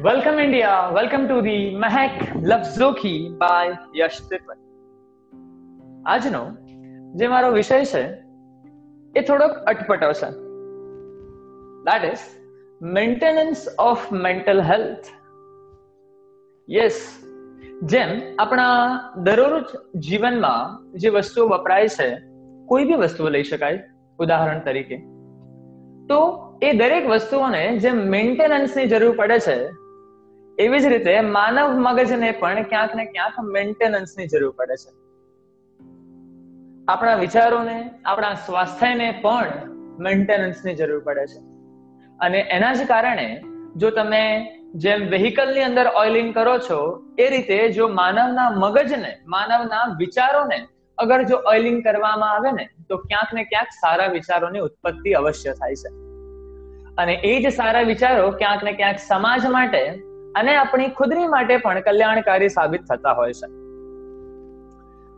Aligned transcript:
Welcome, 0.00 0.38
India. 0.38 0.90
Welcome 0.94 1.28
to 1.28 1.42
the 1.42 1.74
Mahek 1.74 2.14
Lafzoki 2.42 3.38
by 3.38 3.64
Yash 3.92 4.18
Tirupati. 4.28 4.62
આજનો 6.04 6.40
જે 7.14 7.26
મારો 7.32 7.50
વિષય 7.56 7.80
છે 7.90 8.00
એ 9.14 9.22
થોડોક 9.22 9.58
અટપટો 9.72 10.08
છે 10.20 10.30
that 11.88 12.06
is 12.10 12.24
maintenance 12.96 13.64
of 13.78 14.06
mental 14.26 14.62
health 14.70 15.10
yes 16.68 17.00
જેમ 17.86 18.14
આપણા 18.38 18.78
દરરોજ 19.28 19.76
જીવનમાં 20.06 20.78
જે 20.94 21.12
વસ્તુઓ 21.18 21.46
વપરાય 21.50 21.90
છે 21.98 22.08
કોઈ 22.68 22.88
બી 22.90 23.02
વસ્તુઓ 23.04 23.34
લઈ 23.36 23.50
શકાય 23.50 23.84
ઉદાહરણ 24.18 24.64
તરીકે 24.68 24.96
તો 26.08 26.22
એ 26.60 26.72
દરેક 26.74 27.04
વસ્તુઓને 27.08 27.62
જે 27.84 27.92
મેન્ટેનન્સની 28.16 28.90
જરૂર 28.94 29.14
પડે 29.20 29.38
છે 29.46 29.58
એવી 30.60 30.80
જ 30.80 30.86
રીતે 30.86 31.20
માનવ 31.20 31.70
મગજને 31.70 32.30
પણ 32.30 32.62
ક્યાંક 32.62 32.94
ને 32.94 33.04
ક્યાંક 33.04 33.40
મેન્ટેનન્સની 33.40 34.26
જરૂર 34.26 34.50
પડે 34.50 34.76
છે. 34.76 34.90
આપણા 36.88 37.14
વિચારોને, 37.14 37.90
આપણા 38.04 38.34
સ્વાસ્થ્યને 38.34 39.18
પણ 39.22 39.52
મેન્ટેનન્સની 39.98 40.74
જરૂર 40.74 40.98
પડે 40.98 41.26
છે. 41.26 41.38
અને 42.20 42.38
એના 42.38 42.74
જ 42.74 42.86
કારણે 42.86 43.42
જો 43.76 43.90
તમે 43.90 44.52
જેમ 44.74 45.08
વેહિકલની 45.08 45.62
અંદર 45.62 45.86
ઓઇલિંગ 45.96 46.34
કરો 46.34 46.58
છો, 46.58 47.02
એ 47.18 47.30
રીતે 47.30 47.68
જો 47.68 47.88
માનવના 47.88 48.50
મગજને, 48.50 49.18
માનવના 49.26 49.94
વિચારોને 49.98 50.66
અગર 50.98 51.22
જો 51.22 51.36
ઓઇલિંગ 51.46 51.84
કરવામાં 51.84 52.30
આવે 52.30 52.52
ને, 52.52 52.68
તો 52.88 52.96
ક્યાંક 52.96 53.34
ને 53.34 53.44
ક્યાંક 53.44 53.66
સારા 53.66 54.06
વિચારોની 54.06 54.58
ઉત્પત્તિ 54.58 55.12
અવશ્ય 55.12 55.52
થાય 55.52 55.74
છે. 55.74 55.88
અને 56.98 57.14
એ 57.14 57.42
જ 57.42 57.52
સારા 57.52 57.80
વિચારો 57.80 58.30
ક્યાંક 58.30 58.64
ને 58.64 58.72
ક્યાંક 58.72 58.96
સમાજ 58.98 59.46
માટે 59.46 60.09
અને 60.36 60.56
આપણી 60.56 60.88
ખુદની 60.88 61.26
માટે 61.26 61.56
પણ 61.56 61.80
કલ્યાણકારી 61.80 62.48
સાબિત 62.48 62.80
થતા 62.92 63.12
હોય 63.12 63.32
છે. 63.32 63.46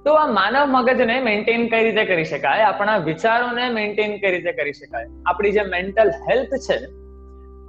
તો 0.05 0.13
આ 0.13 0.27
માનવ 0.27 0.67
મગજને 0.67 1.21
મેન્ટેન 1.21 1.69
કઈ 1.69 1.85
રીતે 1.85 2.05
કરી 2.05 2.25
શકાય? 2.25 2.61
આપણા 2.61 2.97
વિચારોને 2.97 3.71
મેન્ટેન 3.71 4.21
કઈ 4.21 4.31
રીતે 4.31 4.53
કરી 4.53 4.73
શકાય? 4.73 5.07
આપણી 5.27 5.53
જે 5.53 5.63
મેન્ટલ 5.63 6.11
હેલ્થ 6.11 6.49
છે 6.49 6.87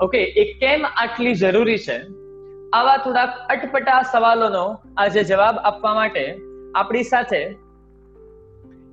ઓકે 0.02 0.24
એ 0.24 0.54
કેમ 0.54 0.86
આટલી 0.86 1.36
જરૂરી 1.36 1.78
છે? 1.78 2.02
આવા 2.74 2.98
થોડાક 2.98 3.30
અટપટા 3.50 4.02
સવાલોનો 4.02 4.78
આજે 4.98 5.24
જવાબ 5.24 5.58
આપવા 5.58 5.94
માટે 5.94 6.38
આપણી 6.76 7.04
સાથે 7.04 7.56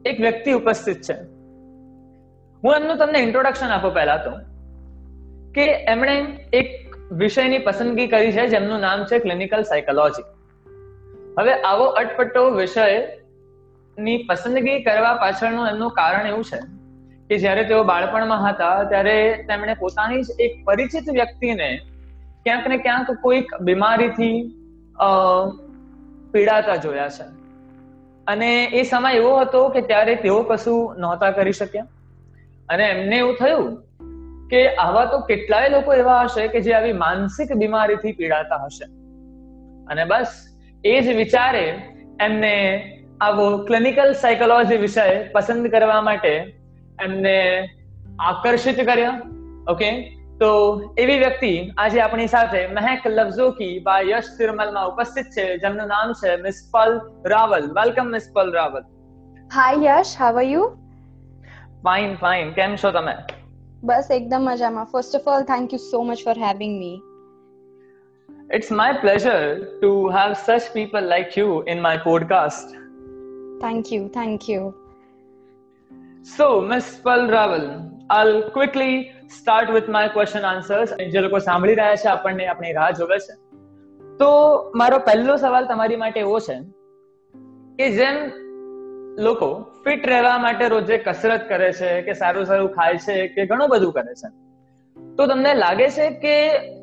એક 0.05 0.21
વ્યક્તિ 0.21 0.53
ઉપસ્થિત 0.53 1.01
છે. 1.01 1.15
હું 2.65 2.75
એમનું 2.75 2.97
તમને 2.97 3.19
ઇન્ટ્રોડક્શન 3.19 3.67
આપું 3.67 3.95
પહેલા 3.95 4.17
તો, 4.17 4.31
કે 5.55 5.65
એમણે 5.65 6.17
એક 6.53 6.90
વિષયની 7.11 7.59
પસંદગી 7.59 8.07
કરી 8.07 8.33
છે, 8.33 8.47
જેમનું 8.47 8.81
નામ 8.81 9.05
છે 9.05 9.19
ક્લિનિકલ 9.19 9.63
સાયકોલોજી 9.63 10.27
હવે 11.39 11.55
આવો 11.63 11.85
અટપટો 11.85 12.51
વિષયની 12.51 14.19
પસંદગી 14.29 14.83
કરવા 14.83 15.15
પાછળનું 15.15 15.69
એમનું 15.69 15.91
કારણ 15.91 16.27
એવું 16.27 16.45
છે 16.45 16.61
કે 17.29 17.39
જ્યારે 17.39 17.65
તેઓ 17.65 17.83
બાળપણમાં 17.85 18.49
હતા, 18.49 18.85
ત્યારે 18.85 19.45
તેમણે 19.49 19.75
પોતાની 19.75 20.23
જ 20.23 20.41
એક 20.41 20.65
પરિચિત 20.65 21.11
વ્યક્તિને 21.11 21.69
ક્યાંક 22.45 22.67
ને 22.69 22.79
ક્યાંક 22.79 23.11
કોઈક 23.23 23.55
બીમારીથી 23.61 24.37
પીડાતા 26.33 26.77
જોયા 26.77 27.09
છે. 27.09 27.27
અને 28.27 28.51
એ 28.65 28.83
સમય 28.83 29.15
એવો 29.15 29.37
હતો 29.37 29.69
કે 29.69 29.81
ત્યારે 29.83 30.15
તેઓ 30.15 30.43
કશું 30.43 30.99
નહોતા 30.99 31.31
કરી 31.31 31.53
શક્યા. 31.53 31.87
અને 32.69 32.85
એમને 32.85 33.17
એવું 33.17 33.37
થયું 33.37 33.71
કે 34.51 34.61
આવા 34.85 35.05
તો 35.15 35.21
કેટલાય 35.31 35.73
લોકો 35.75 35.95
એવા 35.95 36.21
હશે 36.23 36.49
કે 36.55 36.61
જે 36.61 36.73
આવી 36.75 36.93
માનસિક 37.03 37.53
બીમારીથી 37.63 38.13
પીડાતા 38.13 38.61
હશે. 38.65 38.87
અને 39.89 40.05
બસ 40.05 40.39
એ 40.85 40.95
જ 41.01 41.17
વિચારે 41.17 41.65
એમને 42.21 42.55
આવો 43.21 43.51
ક્લિનિકલ 43.65 44.15
સાયકોલોજી 44.23 44.81
વિષય 44.85 45.05
પસંદ 45.35 45.75
કરવા 45.75 46.01
માટે 46.03 46.33
એમને 47.05 47.37
આકર્ષિત 48.21 48.81
કર્યા. 48.81 49.21
ઓકે 49.69 49.91
તો 50.41 50.51
એવી 50.99 51.19
વ્યક્તિ 51.19 51.53
આજે 51.79 51.99
આપણી 52.01 52.29
સાથે 52.35 52.61
મહેક 52.77 53.07
લફઝોકી 53.07 53.73
બા 53.89 53.97
યશ 54.11 54.31
તિરુમલમાં 54.39 54.87
ઉપસ્થિત 54.93 55.27
છે 55.37 55.45
જેમનું 55.59 55.91
નામ 55.95 56.15
છે 56.21 56.37
miss 56.45 56.61
Pal 56.73 56.95
Rawal 57.27 57.67
welcome 57.79 58.15
miss 58.15 58.31
Pearl 58.35 58.55
Rawal 58.55 58.87
hi 59.51 59.83
Yash 59.83 60.15
how 60.21 60.41
are 60.43 60.47
you 60.47 60.65
fine 61.85 62.17
fine 62.17 62.53
કેમ 62.53 62.77
છો 62.77 62.93
તમે? 62.93 63.15
બસ 63.85 64.09
એકદમ 64.11 64.43
મજામાં 64.43 64.85
first 64.85 65.15
of 65.15 65.29
all 65.29 65.43
thank 65.43 65.73
you 65.73 65.79
so 65.79 66.03
much 66.03 66.25
for 66.25 66.39
having 66.39 66.75
me 66.79 67.03
It's 68.51 68.71
my 68.71 68.93
pleasure 69.01 69.79
to 69.81 70.09
have 70.09 70.37
such 70.39 70.65
people 70.73 71.01
like 71.01 71.37
you 71.37 71.63
in 71.63 71.81
my 71.81 71.97
podcast. 71.97 72.73
Thank 73.61 73.93
you, 73.93 74.09
thank 74.09 74.49
you. 74.49 74.75
So, 76.37 76.61
Ms. 76.61 77.01
Pal 77.05 77.29
Raval, 77.29 77.67
I'll 78.11 78.51
quickly 78.51 79.13
start 79.29 79.73
with 79.73 79.89
my 79.89 80.09
question 80.09 80.45
answers. 80.45 80.93
જે 81.13 81.21
લોકો 81.21 81.39
સાંભળી 81.39 81.75
રહ્યા 81.75 81.97
છે 81.97 82.09
આપણને 82.09 82.47
આપણી 82.47 82.73
રાહ 82.73 82.91
જોવે 82.91 83.19
છે 83.19 83.35
તો 84.19 84.31
મારો 84.75 84.99
પહેલો 84.99 85.37
સવાલ 85.37 85.65
તમારી 85.65 85.97
માટે 85.97 86.21
એવો 86.21 86.39
છે 86.41 86.59
કે 87.79 87.91
જેમ 87.91 88.19
લોકો 89.19 89.70
ફિટ 89.85 90.07
રહેવા 90.07 90.39
માટે 90.39 90.69
રોજે 90.69 90.99
કસરત 90.99 91.49
કરે 91.49 91.73
છે, 91.73 92.03
કે 92.03 92.13
સારું 92.13 92.47
સારું 92.47 92.71
ખાય 92.73 92.97
છે, 92.97 93.29
કે 93.29 93.47
ઘણું 93.47 93.69
બધું 93.69 93.93
કરે 93.93 94.15
છે. 94.15 94.29
તો 95.17 95.27
તમને 95.27 95.55
લાગે 95.55 95.89
છે 95.91 96.11
કે 96.11 96.35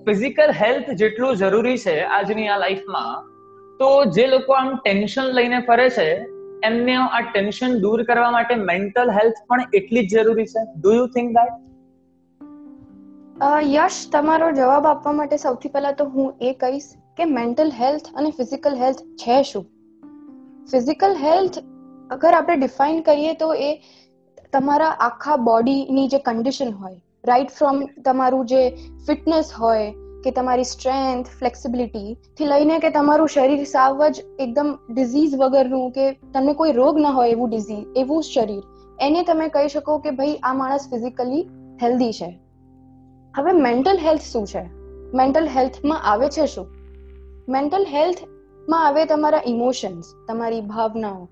ફિઝિકલ 0.05 0.51
હેલ્થ 0.51 0.89
જેટલું 0.89 1.35
જરૂરી 1.35 1.77
છે 1.77 2.01
આજની 2.01 2.47
આ 2.47 2.57
લાઈફમાં 2.57 3.29
તો 3.77 4.05
જે 4.05 4.27
લોકો 4.27 4.53
આમ 4.53 4.75
ટેન્શન 4.75 5.23
લઈને 5.23 5.59
ફરે 5.59 5.89
છે, 5.89 6.07
એમને 6.63 6.95
આ 6.95 7.21
ટેન્શન 7.21 7.77
દૂર 7.79 8.03
કરવા 8.03 8.31
માટે 8.31 8.55
મેન્ટલ 8.55 9.11
હેલ્થ 9.11 9.35
પણ 9.47 9.59
એટલી 9.73 10.07
જ 10.07 10.17
જરૂરી 10.17 10.45
છે. 10.45 10.65
Do 10.81 10.93
you 10.93 11.07
think 11.07 11.31
that 11.31 11.55
Yash, 13.63 14.11
તમારો 14.11 14.51
જવાબ 14.51 14.87
આપવા 14.87 15.11
માટે 15.11 15.37
સૌથી 15.37 15.69
પહેલા 15.69 15.91
તો 15.91 16.05
હું 16.05 16.35
એ 16.41 16.53
કહીશ 16.53 16.83
કે 17.17 17.25
મેન્ટલ 17.25 17.71
હેલ્થ 17.71 18.07
અને 18.15 18.29
ફિઝિકલ 18.29 18.75
હેલ્થ 18.75 18.97
છે 18.97 19.43
શું? 19.43 19.65
ફિઝિકલ 20.71 21.15
હેલ્થ 21.15 21.57
અગર 22.11 22.33
આપણે 22.33 22.55
ડિફાઇન 22.55 23.01
કરીએ 23.01 23.33
તો 23.33 23.53
એ 23.53 23.81
તમારા 24.53 24.89
આખા 24.89 25.35
બોડીની 25.35 26.07
જે 26.07 26.17
કન્ડિશન 26.17 26.71
હોય 26.71 27.01
રાઈટ 27.25 27.49
ફ્રોમ 27.49 27.85
તમારું 28.05 28.45
જે 28.45 28.69
ફિટનેસ 29.07 29.53
હોય, 29.53 29.93
કે 30.23 30.31
તમારી 30.31 30.63
સ્ટ્રેન્થ 30.63 31.27
ફ્લેક્સિબિલિટી 31.39 32.17
થી 32.37 32.45
લઈને 32.45 32.79
કે 32.79 32.89
તમારું 32.89 33.27
શરીર 33.27 33.63
સાવ 33.63 34.07
જ 34.07 34.21
એકદમ 34.39 34.79
ડિઝીઝ 34.89 35.35
વગરનું 35.35 35.91
કે 35.91 36.11
તમને 36.33 36.53
કોઈ 36.53 36.71
રોગ 36.71 36.99
ના 36.99 37.09
હોય 37.09 37.29
એવું 37.29 37.49
ડિઝીઝ 37.49 37.85
એવું 37.95 38.23
શરીર, 38.23 38.63
એને 39.01 39.23
તમે 39.23 39.47
કહી 39.47 39.67
શકો 39.67 39.97
કે 39.97 40.11
ભાઈ 40.11 40.35
આ 40.43 40.53
માણસ 40.53 40.89
ફિઝિકલી 40.89 41.49
હેલ્ધી 41.83 42.11
છે. 42.11 42.39
હવે 43.37 43.51
મેન્ટલ 43.51 43.97
હેલ્થ 43.97 44.21
શું 44.21 44.47
છે? 44.47 44.63
મેન્ટલ 45.13 45.47
હેલ્થમાં 45.47 46.03
આવે 46.03 46.29
છે 46.29 46.45
શું? 46.45 46.67
મેન્ટલ 47.49 47.85
હેલ્થમાં 47.93 48.87
આવે 48.87 49.05
તમારા 49.05 49.41
ઇમોશન્સ 49.45 50.05
તમારી 50.27 50.61
ભાવનાઓ 50.61 51.27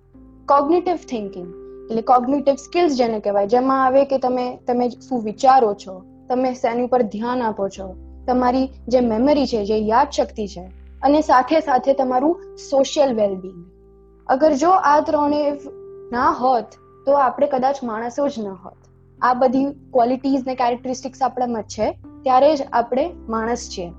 કોગ્નિટિવ 0.48 0.96
થિંકિંગ 0.96 1.48
એટલે 1.90 2.02
કોગ્નિટિવ 2.02 2.56
સ્કિલ્સ 2.56 2.98
જેને 2.98 3.20
કહેવાય, 3.20 3.48
જેમાં 3.48 3.86
આવે 3.86 4.06
કે 4.06 4.18
તમે 4.18 4.58
તમે 4.68 4.90
શું 4.90 5.24
વિચારો 5.24 5.74
છો, 5.74 6.04
તમે 6.30 6.54
શેની 6.54 6.84
ઉપર 6.84 7.02
ધ્યાન 7.02 7.42
આપો 7.42 7.70
છો, 7.70 7.96
તમારી 8.28 8.68
જે 8.88 9.00
મેમરી 9.00 9.48
છે, 9.48 9.66
જે 9.66 9.78
યાદ 9.78 10.10
શક્તિ 10.10 10.48
છે, 10.48 10.62
અને 11.04 11.22
સાથે 11.22 11.60
સાથે 11.60 11.94
તમારું 11.94 12.58
સોશિયલ 12.58 13.16
વેલબિંગ 13.16 13.66
અગર 14.28 14.54
જો 14.54 14.70
આ 14.70 15.00
ત્રણે 15.00 15.60
ના 16.12 16.32
હોત, 16.32 16.66
તો 17.06 17.12
આપણે 17.12 17.48
કદાચ 17.48 17.84
માણસો 17.84 18.28
જ 18.28 18.40
ન 18.40 18.48
હોત. 18.48 18.78
આ 19.22 19.34
બધી 19.34 19.66
ક્વોલિટીઝ 19.66 20.44
ને 20.48 20.56
કેરેક્ટરિસ્ટિક્સ 20.56 21.22
આપણામાં 21.22 21.64
છે, 21.64 21.92
ત્યારે 22.24 22.56
જ 22.56 22.62
આપણે 22.74 23.14
માણસ 23.30 23.70
છીએ. 23.70 23.92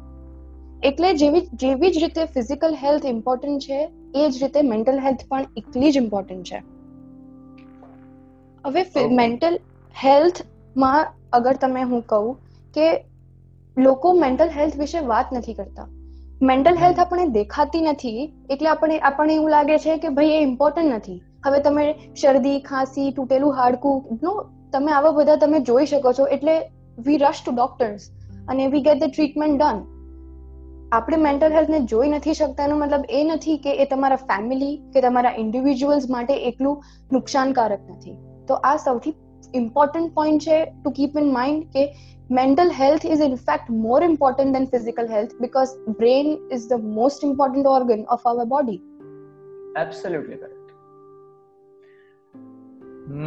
એટલે 0.82 1.14
જેવી 1.14 1.40
જેવી 1.54 1.90
જ 1.90 1.98
રીતે 1.98 2.25
ફિઝિકલ 2.25 2.75
હેલ્થ 2.75 3.06
ઇમ્પોર્ટન્ટ 3.06 3.60
છે 3.60 3.88
એ 4.16 4.28
જ 4.30 4.42
રીતે 4.42 4.60
મેન્ટલ 4.70 5.02
હેલ્થ 5.06 5.24
પણ 5.30 5.46
એટલી 5.62 5.92
જ 5.96 6.02
ઇમ્પોર્ટન્ટ 6.02 6.52
છે. 6.52 6.62
હવે 8.64 9.04
મેન્ટલ 9.20 9.58
હેલ્થમાં 9.94 11.12
અગર 11.38 11.54
તમે 11.66 11.84
હું 11.92 12.02
કહું 12.06 12.32
કે 12.74 12.88
લોકો 13.76 14.12
મેન્ટલ 14.24 14.52
હેલ્થ 14.56 14.76
વિશે 14.82 14.98
વાત 15.12 15.32
નથી 15.32 15.56
કરતા. 15.60 15.88
મેન્ટલ 16.42 16.76
હેલ્થ 16.76 17.00
આપણે 17.00 17.26
દેખાતી 17.34 17.84
નથી 17.86 18.26
એટલે 18.50 18.68
આપણે 18.68 18.98
આપણને 19.10 19.34
એવું 19.34 19.50
લાગે 19.50 19.76
છે 19.78 19.96
કે 20.04 20.12
ભાઈ 20.19 20.36
એ 20.36 20.42
ઇમ્પોર્ટન્ટ 20.42 20.94
નથી. 20.94 21.19
હવે 21.46 21.58
તમે 21.60 21.84
શરદી 22.22 22.60
ખાંસી 22.60 23.08
તૂટેલું 23.16 23.58
હાડકું 23.58 24.22
નો 24.22 24.32
તમે 24.72 24.92
આવા 24.92 25.16
બધા 25.19 25.36
તમે 25.42 25.60
જોઈ 25.69 25.86
શકો 25.86 26.12
છો 26.20 26.30
એટલે 26.36 26.54
વી 27.06 27.19
રશ 27.19 27.42
ટુ 27.42 27.52
ડોક્ટર્સ 27.52 28.08
અને 28.48 28.64
we 28.72 28.82
get 28.86 29.04
the 29.04 29.12
treatment 29.12 29.62
done 29.62 29.78
આપણે 30.92 31.16
મેન્ટલ 31.18 31.54
હેલ્થને 31.54 31.78
જોઈ 31.92 32.08
નથી 32.08 32.34
શકતા, 32.34 32.66
એનો 32.68 32.76
મતલબ 32.78 33.04
એ 33.10 33.20
નથી 33.24 33.54
કે 33.58 33.72
એ 33.82 33.86
તમારા 33.92 34.18
ફેમિલી 34.24 34.74
કે 34.94 35.00
તમારા 35.00 35.36
ઇન્ડિવિજ્યુઅલ્સ 35.42 36.08
માટે 36.10 36.34
એટલું 36.50 36.74
નુકસાનકારક 37.12 37.86
નથી. 37.94 38.16
તો 38.48 38.58
આ 38.64 38.74
સૌથી 38.84 39.14
ઇમ્પોર્ટન્ટ 39.54 40.12
પોઈન્ટ 40.14 40.46
છે 40.48 40.58
ટુ 40.64 40.92
કીપ 40.98 41.16
ઇન 41.22 41.32
માઇન્ડ 41.32 41.64
કે 41.74 41.82
mental 42.38 42.70
health 42.80 43.06
is 43.14 43.24
in fact 43.26 43.72
more 43.86 44.00
important 44.08 44.58
than 44.58 44.68
physical 44.74 45.08
health 45.14 45.32
because 45.40 45.72
brain 46.02 46.28
is 46.56 46.68
the 46.72 46.84
most 46.98 47.26
important 47.30 47.70
organ 47.72 48.04
of 48.16 48.28
our 48.32 48.46
body 48.52 48.78
absolutely 49.84 50.38
correct 50.42 50.68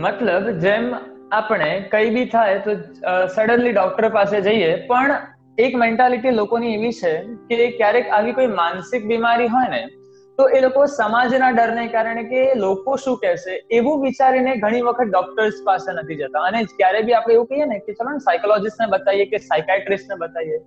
મતલબ 0.05 0.47
જેમ 0.67 0.87
આપણે 1.39 1.69
કઈ 1.91 2.15
બી 2.15 2.29
થાય 2.37 2.63
તો 2.69 2.77
સડનલી 3.35 3.75
ડોક્ટર 3.79 4.09
પાસે 4.15 4.37
જઈએ, 4.47 4.71
પણ 4.87 5.11
એક 5.59 5.73
મેન્ટાલિટી 5.75 6.31
લોકોની 6.31 6.73
એવી 6.73 6.91
છે 6.93 7.13
કે 7.49 7.69
ક્યારેક 7.77 8.07
આવી 8.09 8.33
કોઈ 8.33 8.51
માનસિક 8.53 9.07
બીમારી 9.07 9.47
હોય 9.47 9.69
ને 9.69 9.81
તો 10.37 10.47
એ 10.49 10.61
લોકો 10.61 10.85
સમાજના 10.87 11.51
ડરને 11.51 11.85
કારણે 11.87 12.23
કે 12.23 12.43
લોકો 12.55 12.95
શું 12.97 13.17
કહેશે 13.17 13.53
એવું 13.71 14.01
વિચારીને 14.01 14.51
ઘણી 14.55 14.81
વખત 14.81 15.09
ડોક્ટર્સ 15.09 15.61
પાસે 15.65 15.89
નથી 15.91 16.17
જતા. 16.17 16.43
અને 16.43 16.59
ક્યારે 16.73 17.01
બી 17.03 17.13
આપણે 17.13 17.33
એવું 17.33 17.47
કહીએ 17.47 17.65
ને 17.65 17.79
કે 17.79 17.93
ચલો 17.93 18.09
ને 18.09 18.19
સાયકોલોજીસ્ટને 18.19 18.87
બતાવીએ 18.87 19.25
કે 19.25 19.41
સાયકાટ્રિસ્ટને 19.43 20.15
બતાવીએ 20.15 20.59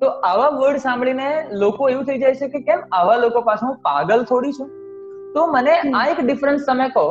તો 0.00 0.12
આવા 0.24 0.50
વર્ડ 0.58 0.82
સાંભળીને 0.82 1.26
લોકો 1.54 1.88
એવું 1.88 2.06
થઈ 2.06 2.18
જાય 2.18 2.34
છે 2.34 2.48
કે 2.48 2.60
કેમ 2.62 2.86
આવા 2.92 3.16
લોકો 3.16 3.42
પાસે 3.42 3.66
હું 3.66 3.74
પાગલ 3.82 4.24
થોડી 4.24 4.52
છું? 4.52 4.70
તો 5.34 5.46
મને 5.46 5.74
આ 5.94 6.06
એક 6.08 6.22
ડિફરન્સ 6.22 6.64
તમે 6.66 6.88
કહો 6.90 7.08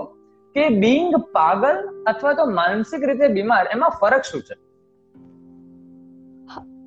કે 0.55 0.69
બિંગ 0.79 1.19
પાગલ 1.33 1.83
અથવા 2.07 2.33
તો 2.33 2.45
માનસિક 2.53 3.03
રીતે 3.03 3.27
બીમાર 3.37 3.63
એમાં 3.71 4.01
ફરક 4.01 4.23
શું 4.23 4.41
છે? 4.41 4.55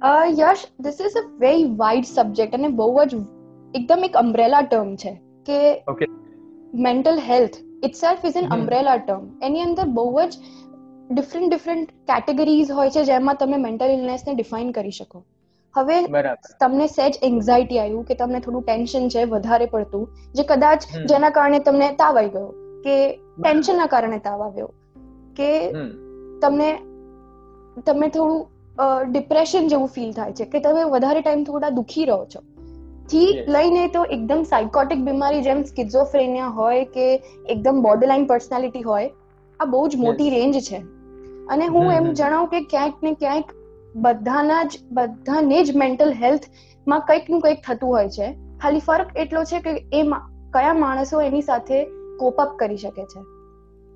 Yash 0.03 0.67
this 0.81 1.01
is 1.01 1.17
a 1.17 1.21
very 1.39 1.75
wide 1.77 2.05
subject 2.05 2.55
અને 2.55 2.69
બહુ 2.69 3.05
જ 3.05 3.17
એકદમ 3.75 4.05
એક 4.05 4.17
અમ્બ્રેલા 4.17 4.61
ટર્મ 4.61 4.97
છે 4.97 5.21
કે 5.47 5.59
mental 6.75 7.19
health 7.19 7.57
itself 7.83 8.25
is 8.25 8.37
an 8.37 8.47
umbrella 8.47 8.97
term 8.97 9.31
એની 9.43 9.61
અંદર 9.61 9.85
બહુ 9.85 10.21
જ 10.21 10.37
ડિફરન્ટ 11.11 11.51
ડિફરન્ટ 11.51 11.89
કેટેગરીઝ 11.91 12.71
હોય 12.71 12.91
છે 12.91 13.05
જેમાં 13.05 13.37
તમે 13.37 13.57
મેન્ટલ 13.57 13.85
ઇલનેસને 13.85 14.35
ડિફાઇન 14.35 14.73
કરી 14.73 14.91
શકો. 14.91 15.23
હવે 15.77 16.07
તમને 16.61 16.87
સેજ 16.87 17.19
એન્ઝાયટી 17.23 17.79
આવ્યું 17.79 18.05
કે 18.05 18.15
તમને 18.15 18.41
થોડું 18.41 18.63
ટેન્શન 18.63 19.09
છે 19.09 19.25
વધારે 19.25 19.67
પડતું 19.67 20.07
જે 20.33 20.43
કદાચ 20.43 20.81
જેના 21.07 21.31
કારણે 21.31 21.59
તમને 21.59 21.93
તાવ 21.93 22.17
આવી 22.17 22.29
ગયો 22.29 22.49
કે 22.83 23.21
ટેન્શનના 23.43 23.87
કારણે 23.87 24.19
તાવ 24.19 24.43
આવ્યો 24.43 24.67
કે 25.37 25.73
તમને 26.43 26.79
તમે 27.87 28.09
થોડું 28.09 28.47
ડિપ્રેશન 29.11 29.69
જેવું 29.69 29.89
ફીલ 29.89 30.13
થાય 30.13 30.33
છે 30.33 30.45
કે 30.45 30.61
તમે 30.61 30.85
વધારે 30.85 31.21
ટાઈમ 31.21 31.45
થોડા 31.45 31.69
દુખી 31.69 32.05
રહો 32.05 32.25
છો. 32.25 32.41
થી 33.09 33.45
લઈને 33.49 33.89
તો 33.89 34.05
એકદમ 34.05 34.43
સાયકોટિક 34.43 34.99
બીમારી 34.99 35.41
જેમ 35.41 35.63
સ્કિઝોફ્રેનિયા 35.63 36.47
હોય 36.47 36.85
કે 36.85 37.23
એકદમ 37.49 37.83
બોર્ડરલાઇન 37.83 38.27
પર્સનાલિટી 38.27 38.83
હોય 38.83 39.11
આ 39.61 39.65
બહુ 39.65 39.89
જ 39.89 39.97
મોટી 39.97 40.31
રેન્જ 40.31 40.61
છે. 40.61 40.77
અને 41.47 41.67
હું 41.67 41.93
એમ 41.93 42.13
જણાવું 42.13 42.49
કે 42.49 42.61
ક્યાંક 42.61 42.95
ને 43.03 43.13
ક્યાંક 43.13 43.45
બધાના 43.97 44.63
જ 44.63 44.79
બધાને 44.93 45.65
જ 45.65 45.77
મેન્ટલ 45.77 46.13
હેલ્થમાં 46.13 47.01
કંઈકનું 47.01 47.41
કંઈક 47.41 47.59
થતું 47.67 47.91
હોય 47.91 48.09
છે. 48.09 48.33
ખાલી 48.63 48.81
ફરક 48.81 49.17
એટલો 49.17 49.45
છે 49.45 49.61
કે 49.61 49.71
એ 49.71 50.03
કયા 50.53 50.73
માણસો 50.75 51.21
એની 51.21 51.43
સાથે 51.43 51.85
કોપ 52.19 52.41
અપ 52.41 52.57
કરી 52.59 52.77
શકે 52.77 53.05
છે. 53.05 53.21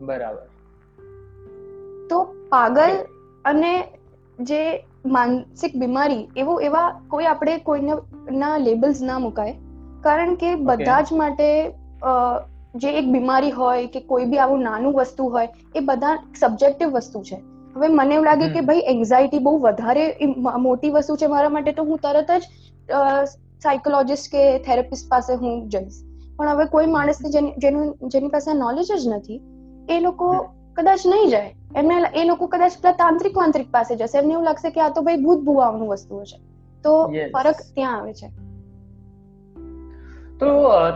બરાબર. 0.05 0.47
તો 2.11 2.23
પાગલ 2.49 2.97
અને 3.45 3.85
જે 4.39 4.61
માનસિક 5.07 5.77
બીમારી 5.77 6.29
એવું 6.37 6.63
એવા 6.63 6.87
કોઈ 7.09 7.27
આપણે 7.27 7.59
કોઈના 7.59 8.57
લેબલ્સ 8.59 9.03
ના 9.03 9.19
મુકાય. 9.19 9.55
કારણ 10.05 10.35
કે 10.35 10.55
બધા 10.55 11.01
જ 11.01 11.13
માટે 11.13 11.47
જે 12.75 12.91
એક 12.93 13.07
બીમારી 13.13 13.51
હોય 13.51 13.87
કે 13.87 14.01
કોઈ 14.01 14.25
બી 14.25 14.39
આવું 14.39 14.63
નાનું 14.63 14.95
વસ્તુ 14.95 15.29
હોય 15.29 15.49
એ 15.75 15.81
બધા 15.81 16.17
સબ્જેક્ટિવ 16.41 16.89
વસ્તુ 16.91 17.23
છે. 17.23 17.39
હવે 17.77 17.89
મને 17.89 18.15
એવું 18.15 18.27
લાગે 18.27 18.49
કે 18.49 18.61
ભાઈ 18.61 18.85
એન્ઝાયટી 18.87 19.39
બહુ 19.39 19.59
વધારે 19.59 20.05
મોટી 20.61 20.91
વસ્તુ 20.91 21.17
છે 21.17 21.27
મારા 21.27 21.49
માટે 21.49 21.73
તો 21.73 21.85
હું 21.85 21.99
તરત 21.99 22.31
જ 22.31 22.45
સાયકોલોજિસ્ટ 23.63 24.33
કે 24.33 24.43
થેરેપિસ્ટ 24.59 25.09
પાસે 25.11 25.33
હું 25.35 25.69
જઈશ. 25.69 25.99
પણ 26.39 26.49
હવે 26.49 26.65
કોઈ 26.65 26.87
માણસને 26.87 27.31
જેનું 27.59 27.95
જેની 28.09 28.29
પાસે 28.29 28.51
નોલેજ 28.55 28.89
જ 28.95 29.09
નથી 29.09 29.41
એ 29.91 30.01
લોકો 30.01 30.33
કદાચ 30.77 31.07
નહીં 31.07 31.31
જાય. 31.31 31.56
એમને 31.77 31.95
એ 32.15 32.25
લોકો 32.25 32.47
કદાચ 32.47 32.73
પેલા 32.83 32.93
તાંત્રિક 32.93 33.39
વાંત્રિક 33.39 33.71
પાસે 33.71 33.97
જશે 33.97 34.19
એમને 34.19 34.33
એવું 34.33 34.45
લાગશે 34.45 34.71
કે 34.71 34.81
આ 34.81 34.89
તો 34.89 35.03
ભાઈ 35.03 35.17
ભૂત 35.17 35.39
ભુવાઓનું 35.39 35.89
વસ્તુઓ 35.89 36.25
છે. 36.25 36.39
તો 36.83 36.93
ફરક 37.09 37.55
ત્યાં 37.75 37.99
આવે 37.99 38.13
છે. 38.13 38.29
તો 40.39 40.47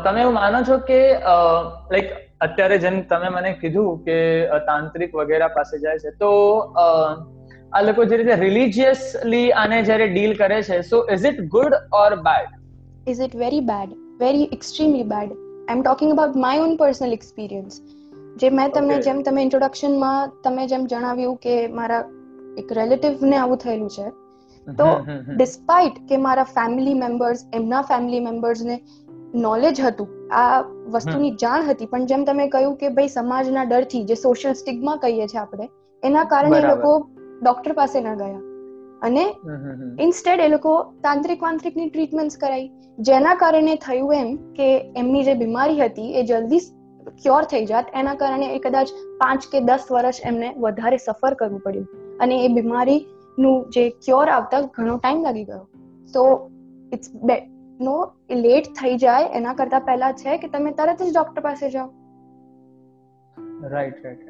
તમે 0.04 0.20
એવું 0.20 0.34
માનો 0.34 0.62
છો 0.62 0.78
કે 0.78 1.00
લાઈક 1.92 2.10
અત્યારે 2.40 2.78
જેમ 2.78 3.02
તમે 3.02 3.28
મને 3.28 3.52
કીધું 3.52 4.04
કે 4.04 4.16
તાંત્રિક 4.66 5.14
વગેરે 5.14 5.46
પાસે 5.46 5.78
જાય 5.78 5.98
છે 5.98 6.10
તો 6.10 6.30
આ 7.72 7.82
લોકો 7.82 8.04
જે 8.04 8.16
રીતે 8.16 8.34
રિલિજિયસલી 8.34 9.52
આને 9.52 9.82
જ્યારે 9.82 10.08
ડીલ 10.08 10.36
કરે 10.36 10.62
છે 10.62 10.82
so 10.82 11.06
is 11.12 11.26
it 11.26 11.40
good 11.40 11.72
or 11.92 12.10
bad 12.14 12.58
is 13.08 13.20
it 13.20 13.36
very 13.36 13.60
bad 13.60 13.96
very 14.18 14.50
extremely 14.52 15.02
bad 15.02 15.32
I 15.32 15.76
am 15.76 15.82
talking 15.82 16.12
about 16.12 16.36
my 16.36 16.58
own 16.58 16.76
personal 16.76 17.12
experience 17.12 17.80
જે 18.40 18.50
મેં 18.50 18.70
તમને 18.70 18.98
જેમ 18.98 19.22
તમે 19.22 19.42
ઇન્ટ્રોડક્શનમાં 19.42 20.32
તમે 20.44 20.66
જેમ 20.66 20.86
જણાવ્યું 20.86 21.36
કે 21.36 21.68
મારા 21.68 22.04
એક 22.58 22.72
રિલેટિવ 22.72 23.22
ને 23.22 23.36
આવું 23.36 23.56
થયેલું 23.56 23.88
છે 23.88 24.10
તો 24.78 25.06
ડિસ્પાઇટ 25.36 26.08
કે 26.08 26.16
મારા 26.16 26.42
ફેમિલી 26.42 26.94
મેમ્બર્સ 26.94 27.44
એમના 27.54 27.82
ફેમિલી 27.82 28.20
મેમ્બર્સ 28.20 28.64
ને 28.64 28.80
નોલેજ 29.34 29.80
હતું 29.80 30.08
આ 30.32 30.60
વસ્તુની 30.90 31.30
જાણ 31.30 31.62
હતી 31.62 31.86
પણ 31.86 32.06
જેમ 32.06 32.24
તમે 32.24 32.48
કહ્યું 32.48 32.76
કે 32.76 32.88
ભાઈ 32.88 33.08
સમાજના 33.08 33.64
ડરથી 33.64 34.04
જે 34.04 34.14
સોશિયલ 34.14 34.54
સ્ટિગ્મા 34.54 34.96
કહીએ 34.96 35.26
છીએ 35.26 35.40
આપણે 35.40 35.68
એના 36.04 36.24
કારણે 36.24 36.60
લોકો 36.60 37.08
ડોક્ટર 37.42 37.72
પાસે 37.72 38.00
ના 38.00 38.14
ગયા. 38.14 38.40
અને 39.02 39.24
ઇન્સ્ટેડ 40.02 40.40
એ 40.40 40.48
લોકો 40.48 40.92
તાંત્રિક 41.02 41.42
વાંત્રિકની 41.42 41.88
ટ્રીટમેન્ટ 41.90 42.36
કરાઈ 42.40 42.70
જેના 42.98 43.34
કારણે 43.34 43.74
થયું 43.76 44.14
એમ 44.14 44.36
કે 44.36 44.92
એમની 44.96 45.24
જે 45.24 45.34
બીમારી 45.34 45.80
હતી 45.80 46.14
એ 46.14 46.22
જલ્દી 46.22 46.60
ક્યોર 47.22 47.42
થઈ 47.42 47.66
જાત, 47.66 47.86
એના 47.94 48.14
કારણે 48.14 48.46
એ 48.46 48.58
કદાચ 48.58 48.88
પાંચ 49.18 49.42
કે 49.52 49.60
દસ 49.60 49.86
વર્ષ 49.90 50.20
એમને 50.24 50.54
વધારે 50.58 50.96
સફર 50.96 51.34
કરવું 51.34 51.60
પડ્યું. 51.60 52.18
અને 52.20 52.44
એ 52.44 52.48
બીમારીનું 52.48 53.70
જે 53.70 53.90
ક્યોર 53.90 54.28
આવતા 54.28 54.60
ઘણો 54.60 54.96
ટાઈમ 54.96 55.22
લાગી 55.22 55.44
ગયો. 55.44 55.68
તો 56.14 56.50
ઇટ્સ 56.92 57.10
નો 57.80 58.12
લેટ 58.30 58.64
થઈ 58.64 58.96
જાય, 58.96 59.24
એના 59.24 59.54
કરતા 59.54 59.78
પહેલા 59.78 60.12
છે 60.12 60.36
કે 60.36 60.48
તમે 60.48 60.70
તરત 60.70 61.02
જ 61.02 61.14
ડોક્ટર 61.14 61.42
પાસે 61.42 61.70
જાઓ. 61.70 61.88
રાઈટ 63.64 64.04
રાઈટ 64.04 64.28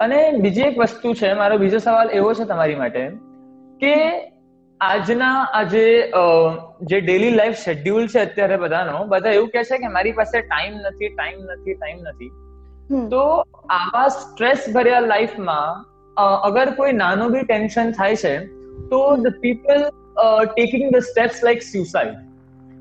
અને 0.00 0.32
બીજી 0.40 0.60
એક 0.60 0.78
વસ્તુ 0.78 1.14
છે, 1.14 1.34
મારો 1.34 1.58
બીજો 1.58 1.78
સવાલ 1.78 2.10
એવો 2.10 2.34
છે 2.34 2.44
તમારી 2.44 2.74
માટે 2.74 3.08
કે 3.80 3.94
આજના 4.84 5.34
આજે 5.58 5.84
જે 6.90 6.98
ડેલી 7.00 7.34
લાઈફ 7.38 7.58
શેડ્યુલ 7.64 8.08
છે 8.14 8.20
અત્યારે 8.22 8.56
બધાનો 8.64 8.96
બધા 9.12 9.34
એવું 9.38 9.50
કે 9.54 9.62
છે 9.70 9.78
કે 9.84 9.90
મારી 9.96 10.16
પાસે 10.18 10.36
ટાઈમ 10.40 10.74
નથી 10.82 11.10
ટાઈમ 11.12 11.38
નથી 11.50 11.76
ટાઈમ 11.78 12.00
નથી. 12.10 12.30
તો 13.12 13.22
આવા 13.76 14.08
સ્ટ્રેસ 14.16 14.68
ભર્યા 14.74 15.06
લાઈફમાં 15.06 15.82
અગર 16.48 16.66
કોઈ 16.80 16.98
નાનું 17.00 17.32
બી 17.34 17.46
ટેન્શન 17.46 17.96
થાય 18.00 18.20
છે 18.24 18.34
તો 18.92 19.00
the 19.24 19.40
people 19.46 19.80
taking 20.52 20.86
the 20.90 21.08
steps 21.08 21.42
like 21.48 21.66
suicide 21.70 22.14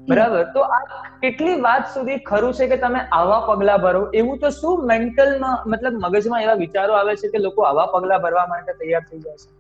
બરાબર? 0.08 0.44
તો 0.56 0.62
આ 0.76 0.82
કેટલી 1.24 1.58
વાત 1.66 1.90
સુધી 1.96 2.22
ખરું 2.30 2.54
છે 2.60 2.70
કે 2.72 2.78
તમે 2.84 3.02
આવા 3.14 3.42
પગલા 3.50 3.80
ભરો? 3.86 4.06
એવું 4.20 4.40
તો 4.40 4.56
શું 4.60 4.88
મેન્ટલમાં 4.92 5.58
મતલબ 5.72 6.06
મગજમાં 6.06 6.48
એવા 6.48 6.62
વિચારો 6.64 7.02
આવે 7.02 7.14
છે 7.22 7.34
કે 7.36 7.44
લોકો 7.48 7.68
આવા 7.70 7.92
પગલા 7.96 8.24
ભરવા 8.26 8.48
માટે 8.54 8.74
તૈયાર 8.80 9.06
થઈ 9.10 9.22
જાય 9.26 9.44
છે? 9.44 9.52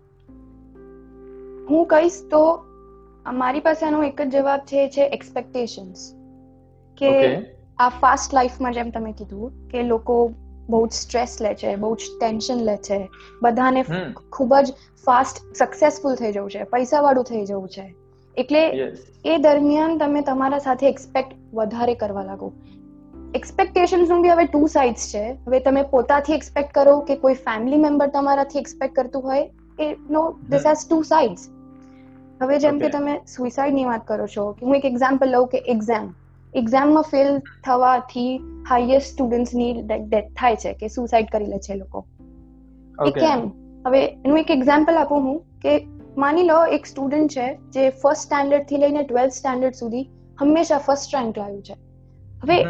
હું 1.69 1.85
કહીશ 1.85 2.19
તો 2.31 2.43
મારી 3.33 3.59
પાસે 3.59 3.85
આનો 3.85 4.03
એક 4.03 4.21
જ 4.21 4.29
જવાબ 4.29 4.59
છે 4.59 4.87
છે 4.89 5.09
એક્સપેક્ટેશન્સ 5.17 6.05
કે 6.97 7.11
આ 7.79 7.89
ફાસ્ટ 7.89 8.33
લાઈફમાં 8.33 8.73
જેમ 8.73 8.89
તમે 8.89 9.11
કીધું 9.11 9.69
કે 9.69 9.83
લોકો 9.83 10.17
બહુ 10.69 10.87
જ 10.87 10.91
સ્ટ્રેસ 10.91 11.41
લે 11.41 11.53
છે 11.55 11.75
બહુ 11.75 11.95
જ 11.95 12.11
ટેન્શન 12.19 12.63
લે 12.63 12.77
છે 12.77 12.99
બધાને 13.41 13.81
ખૂબ 14.31 14.55
જ 14.55 14.75
ફાસ્ટ 15.05 15.41
સક્સેસફુલ 15.55 16.15
થઈ 16.15 16.31
જવું 16.31 16.49
છે 16.49 16.63
પૈસા 16.63 17.01
વાળું 17.01 17.23
થઈ 17.23 17.45
જવું 17.45 17.69
છે. 17.69 17.95
એટલે 18.37 18.61
એ 19.25 19.37
દરમિયાન 19.37 19.97
તમે 19.97 20.21
તમારા 20.21 20.59
સાથે 20.59 20.87
એક્સપેક્ટ 20.87 21.33
વધારે 21.53 21.95
કરવા 21.95 22.23
લાગો. 22.23 22.53
એક્સપેક્ટેશન્સનું 23.35 24.21
બી 24.21 24.29
હવે 24.29 24.45
ટુ 24.45 24.67
સાઇડ્સ 24.67 25.09
છે. 25.13 25.25
હવે 25.47 25.59
તમે 25.59 25.83
પોતાથી 25.83 26.33
એક્સપેક્ટ 26.33 26.73
કરો 26.73 26.99
કે 26.99 27.15
કોઈ 27.15 27.33
ફેમિલી 27.33 27.77
મેમ્બર 27.77 28.07
તમારાથી 28.07 28.59
એક્સપેક્ટ 28.59 28.95
કરતું 28.95 29.23
હોય 29.23 29.49
એ 29.79 29.95
no 30.09 30.31
this 30.31 30.65
has 30.65 30.77
two 30.89 31.01
sides 31.01 31.49
હવે 32.41 32.59
જેમ 32.59 32.79
કે 32.79 32.89
તમે 32.89 33.21
સુસાઇડની 33.27 33.85
વાત 33.85 34.07
કરો 34.07 34.27
છો 34.27 34.51
કે 34.51 34.65
હું 34.65 34.75
એક 34.75 34.85
એક્ઝામ્પલ 34.85 35.29
લઉં 35.29 35.47
કે 35.47 35.57
એક્ઝામ 35.57 36.13
એક્ઝામમાં 36.55 37.03
ફેલ 37.03 37.39
થવાથી 37.39 38.41
હાઈએસ્ટ 38.69 39.13
સ્ટુડન્ટ્સની 39.13 39.81
ડેથ 39.81 40.25
થાય 40.39 40.55
છે 40.55 40.73
કે 40.73 40.87
સુસાઇડ 40.87 41.25
કરી 41.31 41.45
લે 41.45 41.59
છે 41.59 41.75
લોકો. 41.75 42.05
એ 43.07 43.11
કેમ? 43.11 43.51
હવે 43.87 44.05
એનું 44.05 44.39
એક 44.39 44.51
એક્ઝામ્પલ 44.51 44.93
આપું 44.93 45.21
હું 45.21 45.39
કે 45.61 45.87
માની 46.17 46.43
લો 46.43 46.65
એક 46.65 46.85
સ્ટુડન્ટ 46.85 47.31
છે 47.31 47.55
જે 47.55 47.89
ફર્સ્ટ 47.89 48.23
સ્ટાન્ડર્ડથી 48.23 48.77
લઈને 48.77 49.03
ટ્વેલ્થ 49.03 49.31
સ્ટાન્ડર્ડ 49.31 49.73
સુધી 49.73 50.09
હંમેશા 50.41 50.77
ફર્સ્ટ 50.77 51.15
રેન્ક 51.15 51.37
લાવ્યું 51.37 51.63
છે. 51.63 51.73
હવે 52.43 52.65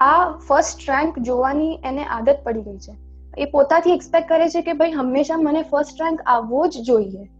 આ 0.00 0.32
ફર્સ્ટ 0.32 0.90
રેન્ક 0.90 1.18
જોવાની 1.18 1.78
એને 1.84 2.04
આદત 2.04 2.38
પડી 2.44 2.62
ગઈ 2.62 2.78
છે. 2.78 3.05
એ 3.38 3.44
પોતાથી 3.44 3.92
એક્સપેક્ટ 3.92 4.28
કરે 4.28 4.48
છે 4.48 4.62
કે 4.62 4.72
ભાઈ 4.72 4.90
હંમેશા 4.90 5.36
મને 5.36 5.62
ફર્સ્ટ 5.62 6.02
રેન્ક 6.02 6.22
આવવો 6.26 6.66
જ 6.66 6.82
જોઈએ. 6.82 7.30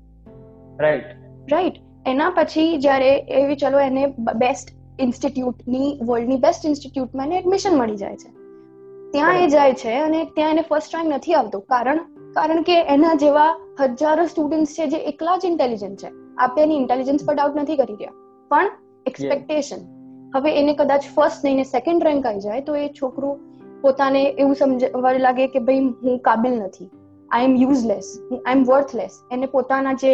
રાઈટ 0.80 1.04
રાઈટ 1.52 1.76
એના 2.06 2.30
પછી 2.30 2.78
જ્યારે 2.78 3.12
એવી 3.18 3.56
ચલો 3.56 3.78
એને 3.78 4.14
બેસ્ટ 4.34 4.68
ઇન્સ્ટિટ્યૂટની 5.00 6.00
વર્લ્ડની 6.02 6.36
બેસ્ટ 6.36 6.66
ઇન્સ્ટિટ્યૂટમાં 6.66 7.26
એને 7.26 7.38
એડમિશન 7.38 7.78
મળી 7.78 7.96
જાય 7.96 8.16
છે. 8.16 8.30
ત્યાં 9.12 9.36
એ 9.36 9.48
જાય 9.48 9.74
છે 9.74 9.94
અને 9.94 10.24
ત્યાં 10.24 10.50
એને 10.50 10.62
ફર્સ્ટ 10.62 10.96
રેન્ક 10.96 11.14
નથી 11.14 11.34
આવતો. 11.34 11.60
કારણ 11.60 11.96
કારણ 12.34 12.62
કે 12.62 12.80
એના 12.82 13.14
જેવા 13.14 13.50
હજારો 13.80 14.26
સ્ટુડન્ટ્સ 14.26 14.72
છે 14.72 14.86
જે 14.86 14.96
એકલા 14.96 15.36
જ 15.36 15.44
ઇન્ટેલિજન્ટ 15.44 15.98
છે. 15.98 16.10
આપણે 16.38 16.62
એની 16.62 16.76
ઇન્ટેલિજન્સ 16.76 17.26
પર 17.26 17.34
ડાઉટ 17.34 17.56
નથી 17.56 17.76
કરી 17.76 17.92
રહ્યા. 17.92 18.12
પણ 18.48 18.70
એક્સપેક્ટેશન 19.06 19.78
હવે 20.36 20.60
એને 20.60 20.74
કદાચ 20.74 21.04
ફર્સ્ટ 21.16 21.44
નહીં 21.44 21.64
સેકન્ડ 21.64 22.04
રેન્ક 22.04 22.26
આવી 22.26 22.40
જાય 22.40 22.60
તો 22.60 22.76
એ 22.76 22.88
છોકરું 22.88 23.45
પોતાને 23.82 24.22
એવું 24.24 24.54
સમજવા 24.54 25.12
લાગે 25.18 25.46
કે 25.46 25.60
ભાઈ 25.60 25.84
હું 26.02 26.18
કાબિલ 26.20 26.54
નથી. 26.62 26.88
આઈ 27.30 27.44
એમ 27.44 27.56
યુઝલેસ 27.56 28.08
આઈ 28.32 28.52
એમ 28.52 28.64
વર્થલેસ 28.64 29.14
એને 29.32 29.46
પોતાના 29.46 29.92
જે 30.02 30.12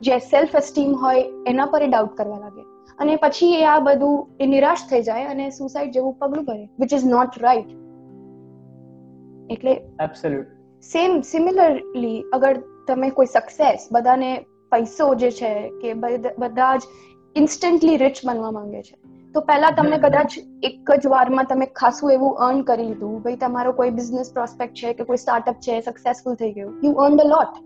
જે 0.00 0.18
સેલ્ફ 0.30 0.54
એસ્ટીમ 0.54 0.94
હોય 0.96 1.24
એના 1.46 1.66
પર 1.66 1.82
એ 1.82 1.88
ડાઉટ 1.88 2.16
કરવા 2.16 2.38
લાગે. 2.38 2.62
અને 2.98 3.14
પછી 3.16 3.52
એ 3.54 3.64
આ 3.64 3.78
બધું 3.78 4.16
એ 4.40 4.46
નિરાશ 4.46 4.82
થઈ 4.90 5.02
જાય 5.02 5.24
અને 5.26 5.44
સુસાઇડ 5.50 5.92
જેવું 5.92 6.18
પગલું 6.18 6.44
ભરે 6.44 6.66
વિચ 6.80 6.92
ઇઝ 6.92 7.06
નોટ 7.06 7.38
રાઈટ 7.38 7.70
એટલે 9.50 9.72
એબ્સોલ્યુટ 10.00 10.48
સેમ 10.82 11.20
સિમિલરલી 11.20 12.18
અગર 12.32 12.54
તમે 12.88 13.10
કોઈ 13.10 13.26
સક્સેસ 13.26 13.88
બધાને 13.92 14.30
પૈસો 14.70 15.14
જે 15.14 15.30
છે 15.30 15.52
કે 15.82 15.94
બધા 16.38 16.76
જ 16.76 16.82
ઇન્સ્ટન્ટલી 17.36 17.96
રિચ 17.96 18.20
બનવા 18.24 18.50
માંગે 18.50 18.82
છે. 18.82 18.96
તો 19.34 19.40
પહેલા 19.48 19.70
તમને 19.76 19.98
કદાચ 19.98 20.34
એક 20.62 20.90
જ 21.02 21.06
વારમાં 21.06 21.46
તમે 21.50 21.66
ખાસું 21.80 22.12
એવું 22.12 22.38
અર્ન 22.46 22.62
કરી 22.62 22.86
લીધું. 22.86 23.22
ભાઈ 23.22 23.36
તમારો 23.36 23.72
કોઈ 23.72 23.90
બિઝનેસ 23.90 24.32
પ્રોસ્પેક્ટ 24.32 24.74
છે 24.74 24.92
કે 24.92 25.04
કોઈ 25.04 25.16
સ્ટાર્ટઅપ 25.16 25.56
છે 25.66 25.80
સક્સેસફુલ 25.80 26.34
થઈ 26.34 26.52
ગયું. 26.52 26.72
યુ 26.84 26.92
અર્ન 27.04 27.20
અ 27.20 27.24
લોટ 27.24 27.60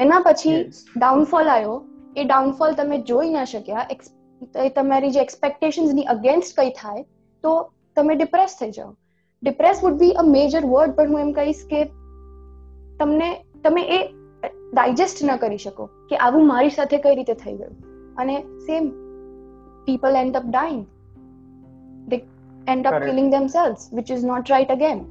એના 0.00 0.20
પછી 0.26 0.56
ડાઉનફોલ 0.96 1.48
આવ્યો. 1.48 1.76
એ 2.16 2.24
ડાઉનફોલ 2.24 2.72
તમે 2.72 2.98
જોઈ 2.98 3.30
ના 3.30 3.44
શક્યા. 3.44 3.88
તમારી 4.76 5.10
જે 5.10 5.20
એક્સપેક્ટેશન્સની 5.20 6.06
અગેન્સ્ટ 6.14 6.60
કઈ 6.60 6.70
થાય 6.70 7.02
તો 7.44 7.56
તમે 7.96 8.14
ડિપ્રેસ 8.14 8.56
થઈ 8.60 8.70
જાઓ. 8.70 8.92
Depress 9.42 9.80
would 9.84 9.98
be 9.98 10.12
a 10.12 10.22
major 10.22 10.66
word 10.66 10.94
પણ 10.96 11.12
હું 11.12 11.20
એમ 11.20 11.32
કહીશ 11.32 11.64
કે 11.70 11.84
તમને 13.00 13.30
તમે 13.64 13.82
એ 13.96 14.04
ડાયજેસ્ટ 14.74 15.24
ન 15.24 15.36
કરી 15.36 15.58
શકો 15.58 15.84
કે 16.10 16.16
આવું 16.16 16.46
મારી 16.46 16.70
સાથે 16.70 16.96
કઈ 16.98 17.14
રીતે 17.14 17.34
થઈ 17.34 17.56
ગયું. 17.56 17.74
અને 18.16 18.36
same 18.66 18.94
people 19.86 20.16
up 20.34 20.46
dying. 20.50 20.86
They 22.08 22.24
end 22.66 22.86
up 22.86 22.92
Correct. 22.92 23.06
killing 23.06 23.30
themselves, 23.30 23.88
which 23.92 24.10
is 24.10 24.24
not 24.24 24.50
right 24.50 24.70
again. 24.70 25.04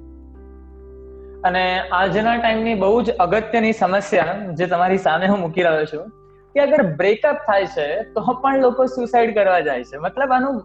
અને 1.43 1.63
આજના 1.91 2.35
ટાઈમની 2.37 2.75
બહુ 2.75 3.01
જ 3.01 3.15
અગત્યની 3.19 3.73
સમસ્યા 3.73 4.37
જે 4.53 4.67
તમારી 4.67 4.97
સામે 4.97 5.27
હું 5.27 5.39
મૂકી 5.39 5.61
રહ્યો 5.61 5.85
છું 5.85 6.13
કે 6.55 6.61
અગર 6.61 6.81
બ્રેકઅપ 6.95 7.43
થાય 7.47 7.65
છે 7.65 7.87
તો 8.13 8.23
પણ 8.33 8.61
લોકો 8.61 8.87
સુસાઇડ 8.87 9.33
કરવા 9.33 9.59
જાય 9.59 9.83
છે 9.83 9.97
મતલબ 9.97 10.31
આનું 10.31 10.57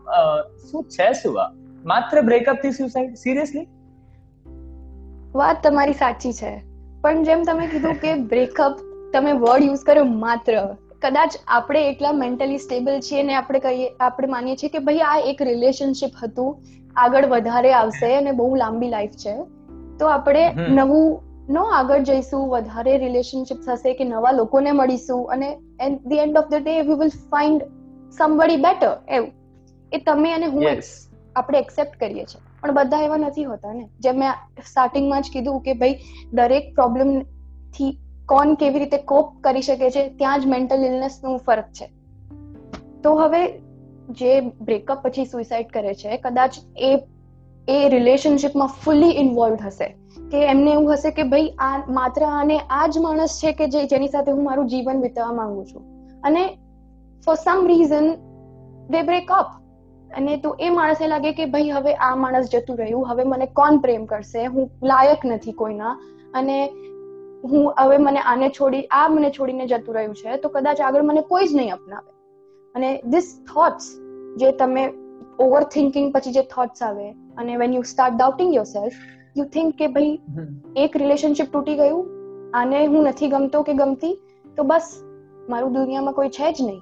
શું 0.70 0.88
છે 0.88 1.08
શું 1.12 1.40
આ 1.42 1.48
માત્ર 1.84 2.22
બ્રેકઅપથી 2.22 2.72
સુસાઇડ 2.72 3.14
સિરિયસલી 3.14 3.66
વાત 5.34 5.66
તમારી 5.66 5.92
સાચી 5.92 6.32
છે 6.32 6.52
પણ 7.02 7.22
જેમ 7.22 7.42
તમે 7.42 7.66
કીધું 7.66 8.00
કે 8.00 8.14
બ્રેકઅપ 8.14 8.86
તમે 9.12 9.32
વર્ડ 9.32 9.64
યુઝ 9.64 9.84
કર્યો 9.86 10.04
માત્ર 10.04 10.56
કદાચ 11.02 11.36
આપણે 11.48 11.88
એકલા 11.88 12.12
મેન્ટલી 12.12 12.58
સ્ટેબલ 12.58 13.00
છીએ 13.00 13.22
ને 13.22 13.34
આપણે 13.34 13.58
કહીએ 13.58 13.88
આપણે 14.00 14.28
માનીએ 14.28 14.56
છીએ 14.56 14.70
કે 14.70 14.78
ભાઈ 14.78 14.98
આ 14.98 15.16
એક 15.18 15.42
રિલેશનશિપ 15.42 16.10
હતું 16.22 16.62
આગળ 16.96 17.26
વધારે 17.26 17.72
આવશે 17.72 18.14
અને 18.16 18.32
બહુ 18.32 18.54
લાંબી 18.54 18.88
લાઈફ 18.88 19.10
છે. 19.10 19.34
તો 19.98 20.06
આપણે 20.06 20.54
નવું 20.68 21.22
નો 21.50 21.62
આગળ 21.62 21.98
જઈશું 21.98 22.48
વધારે 22.48 22.98
રિલેશનશિપ 22.98 23.56
થશે 23.66 23.94
કે 23.94 24.04
નવા 24.04 24.30
લોકોને 24.30 24.72
મળીશું 24.72 25.32
અને 25.32 25.48
at 25.82 26.06
the 26.06 26.16
end 26.16 26.38
of 26.38 26.44
the 26.44 26.54
day 26.54 26.80
we 26.80 26.94
will 26.94 27.08
find 27.08 27.62
somebody 28.18 28.56
better 28.56 28.92
એવું 29.08 29.32
એ 29.92 29.98
તમે 29.98 30.32
અને 30.32 30.46
હું 30.46 30.68
આપણે 31.36 31.58
એક્સેપ્ટ 31.58 32.00
કરીએ 32.00 32.24
છીએ. 32.24 32.42
પણ 32.60 32.72
બધા 32.72 33.00
એવા 33.00 33.16
નથી 33.16 33.44
હોતા 33.44 33.72
ને. 33.72 33.88
જેમ 34.00 34.18
મેં 34.18 34.32
સ્ટાર્ટિંગમાં 34.68 35.22
જ 35.22 35.30
કીધું 35.32 35.60
કે 35.60 35.72
ભાઈ 35.72 35.98
દરેક 36.32 36.74
પ્રોબ્લેમથી 36.74 37.98
કોણ 38.30 38.54
કેવી 38.54 38.78
રીતે 38.78 38.98
કોપ 39.12 39.32
કરી 39.40 39.62
શકે 39.62 39.90
છે, 39.90 40.08
ત્યાં 40.18 40.40
જ 40.40 40.46
મેન્ટલ 40.46 40.84
ઇલનેસનું 40.84 41.38
ફરક 41.38 41.72
છે. 41.78 41.86
તો 43.02 43.14
હવે 43.14 43.40
જે 44.10 44.40
બ્રેકઅપ 44.40 45.02
પછી 45.02 45.24
સુસાઇડ 45.24 45.72
કરે 45.72 45.94
છે, 45.94 46.16
કદાચ 46.16 46.60
એ 46.78 46.92
એ 47.68 47.88
રિલેશનશિપમાં 47.88 48.70
ફૂલી 48.84 49.10
ઇન્વોલ્વ 49.16 49.56
હશે, 49.66 49.88
કે 50.30 50.40
એમને 50.46 50.70
એવું 50.72 50.92
હશે 50.92 51.10
કે 51.10 51.22
ભાઈ 51.22 51.48
આ, 51.58 51.70
માત્ર 51.88 52.24
આને 52.24 52.58
આ 52.70 52.86
જ 52.86 52.98
માણસ 52.98 53.38
છે 53.38 53.52
કે 53.52 53.68
જે, 53.68 53.84
જેની 53.84 54.08
સાથે 54.08 54.30
હું 54.32 54.44
મારું 54.44 54.66
જીવન 54.66 55.00
વિતાવવા 55.00 55.32
માંગુ 55.32 55.64
છું. 55.64 55.82
અને 56.22 56.42
for 57.24 57.34
some 57.34 57.66
reason 57.66 58.06
they 58.90 59.02
break 59.02 59.30
up 59.30 59.48
અને 60.10 60.36
તો 60.36 60.56
એ 60.60 60.70
માણસને 60.70 61.08
લાગે 61.08 61.32
કે 61.32 61.44
ભાઈ 61.44 61.70
હવે 61.70 61.94
આ 61.94 62.14
માણસ 62.16 62.48
જતું 62.52 62.78
રહ્યું, 62.78 63.08
હવે 63.08 63.24
મને 63.24 63.46
કોણ 63.46 63.78
પ્રેમ 63.78 64.04
કરશે, 64.04 64.46
હું 64.46 64.70
લાયક 64.82 65.26
નથી 65.26 65.52
કોઈના. 65.52 65.94
અને 66.34 66.58
હું 67.44 67.74
હવે 67.78 67.98
મને 67.98 68.20
આને 68.20 68.48
છોડી 68.48 68.82
આ 68.90 69.08
મને 69.08 69.30
છોડીને 69.30 69.66
જતું 69.66 69.94
રહ્યું 69.94 70.14
છે 70.14 70.36
તો 70.36 70.48
કદાચ 70.48 70.80
આગળ 70.80 71.02
મને 71.02 71.20
કોઈ 71.20 71.46
જ 71.46 71.56
નહીં 71.56 71.72
અપનાવે. 71.72 72.10
અને 72.74 73.02
ધીસ 73.04 73.44
થોટ્સ 73.54 73.86
જે 74.36 74.52
તમે 74.52 74.92
ઓવર 75.38 75.62
થિંકિંગ 75.62 76.12
પછી 76.14 76.32
જે 76.32 76.42
થોટ્સ 76.42 76.82
આવે 76.82 77.10
અને 77.10 77.56
when 77.56 77.72
you 77.72 77.82
start 77.82 78.16
doubting 78.16 78.54
yourself 78.64 78.92
you 79.36 79.44
think 79.44 79.74
કે 79.74 79.86
ભાઈ 79.86 80.18
એક 80.76 80.96
રિલેશનશિપ 80.96 81.52
તૂટી 81.52 81.74
ગયું 81.74 82.04
આને 82.54 82.86
હું 82.86 83.04
નથી 83.04 83.28
ગમતો 83.28 83.62
કે 83.62 83.72
ગમતી 83.72 84.14
તો 84.56 84.62
બસ 84.62 84.90
મારું 85.48 85.72
દુનિયામાં 85.72 86.14
કોઈ 86.14 86.28
છે 86.28 86.52
જ 86.52 86.62
નહીં. 86.62 86.80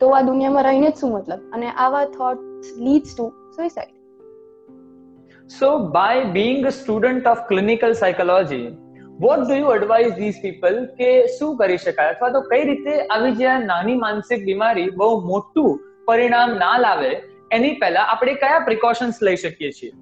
તો 0.00 0.08
આ 0.08 0.20
દુનિયામાં 0.20 0.62
રહીને 0.62 0.90
જ 0.90 0.94
શું 0.94 1.12
મતલબ? 1.12 1.40
અને 1.52 1.70
આવા 1.70 2.04
thoughts 2.04 2.66
leads 2.78 3.16
to 3.16 3.32
suicide. 3.56 3.92
So 5.46 5.68
by 5.94 6.24
being 6.32 6.64
a 6.64 6.70
student 6.70 7.26
of 7.26 7.40
clinical 7.48 7.94
psychology 7.94 8.76
what 9.24 9.42
do 9.42 9.56
you 9.58 9.72
advise 9.74 10.12
these 10.20 10.38
people 10.44 10.78
કે 11.00 11.10
શું 11.34 11.50
કરી 11.58 11.80
શકાય? 11.82 12.14
અથવા 12.14 12.30
તો 12.36 12.40
કઈ 12.52 12.62
રીતે 12.70 12.92
આવી 13.16 13.34
જે 13.40 13.56
નાની 13.66 13.98
માનસિક 14.04 14.44
બીમારી 14.48 14.86
બહુ 15.02 15.10
મોટું 15.28 15.70
પરિણામ 16.08 16.54
ના 16.62 16.76
લાવે, 16.84 17.10
એની 17.56 17.74
પહેલા 17.82 18.06
આપણે 18.12 18.36
કયા 18.44 18.62
પ્રિકોશન્સ 18.68 19.22
લઈ 19.28 19.38
શકીએ 19.44 19.72
છીએ? 19.78 19.92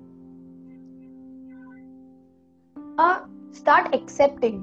સ્ટાર્ટ 3.58 3.94
એક્સેપ્ટિંગ 3.94 4.58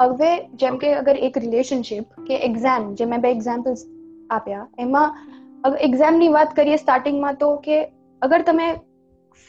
હવે 0.00 0.32
જેમ 0.62 0.74
કે 0.82 0.96
અગર 0.96 1.16
એક 1.28 1.38
રિલેશનશિપ 1.44 2.20
કે 2.26 2.42
એક્ઝામ 2.48 2.90
જે 2.98 3.12
મેં 3.12 3.24
બે 3.28 3.36
એક્ઝામ્પલ્સ 3.36 3.86
આપ્યા, 4.30 4.66
એમાં 4.78 5.08
એક્ઝામની 5.88 6.34
વાત 6.36 6.50
કરીએ 6.56 6.82
સ્ટાર્ટિંગમાં 6.82 7.40
તો 7.42 7.54
કે 7.66 7.80
અગર 8.22 8.40
તમે 8.50 8.68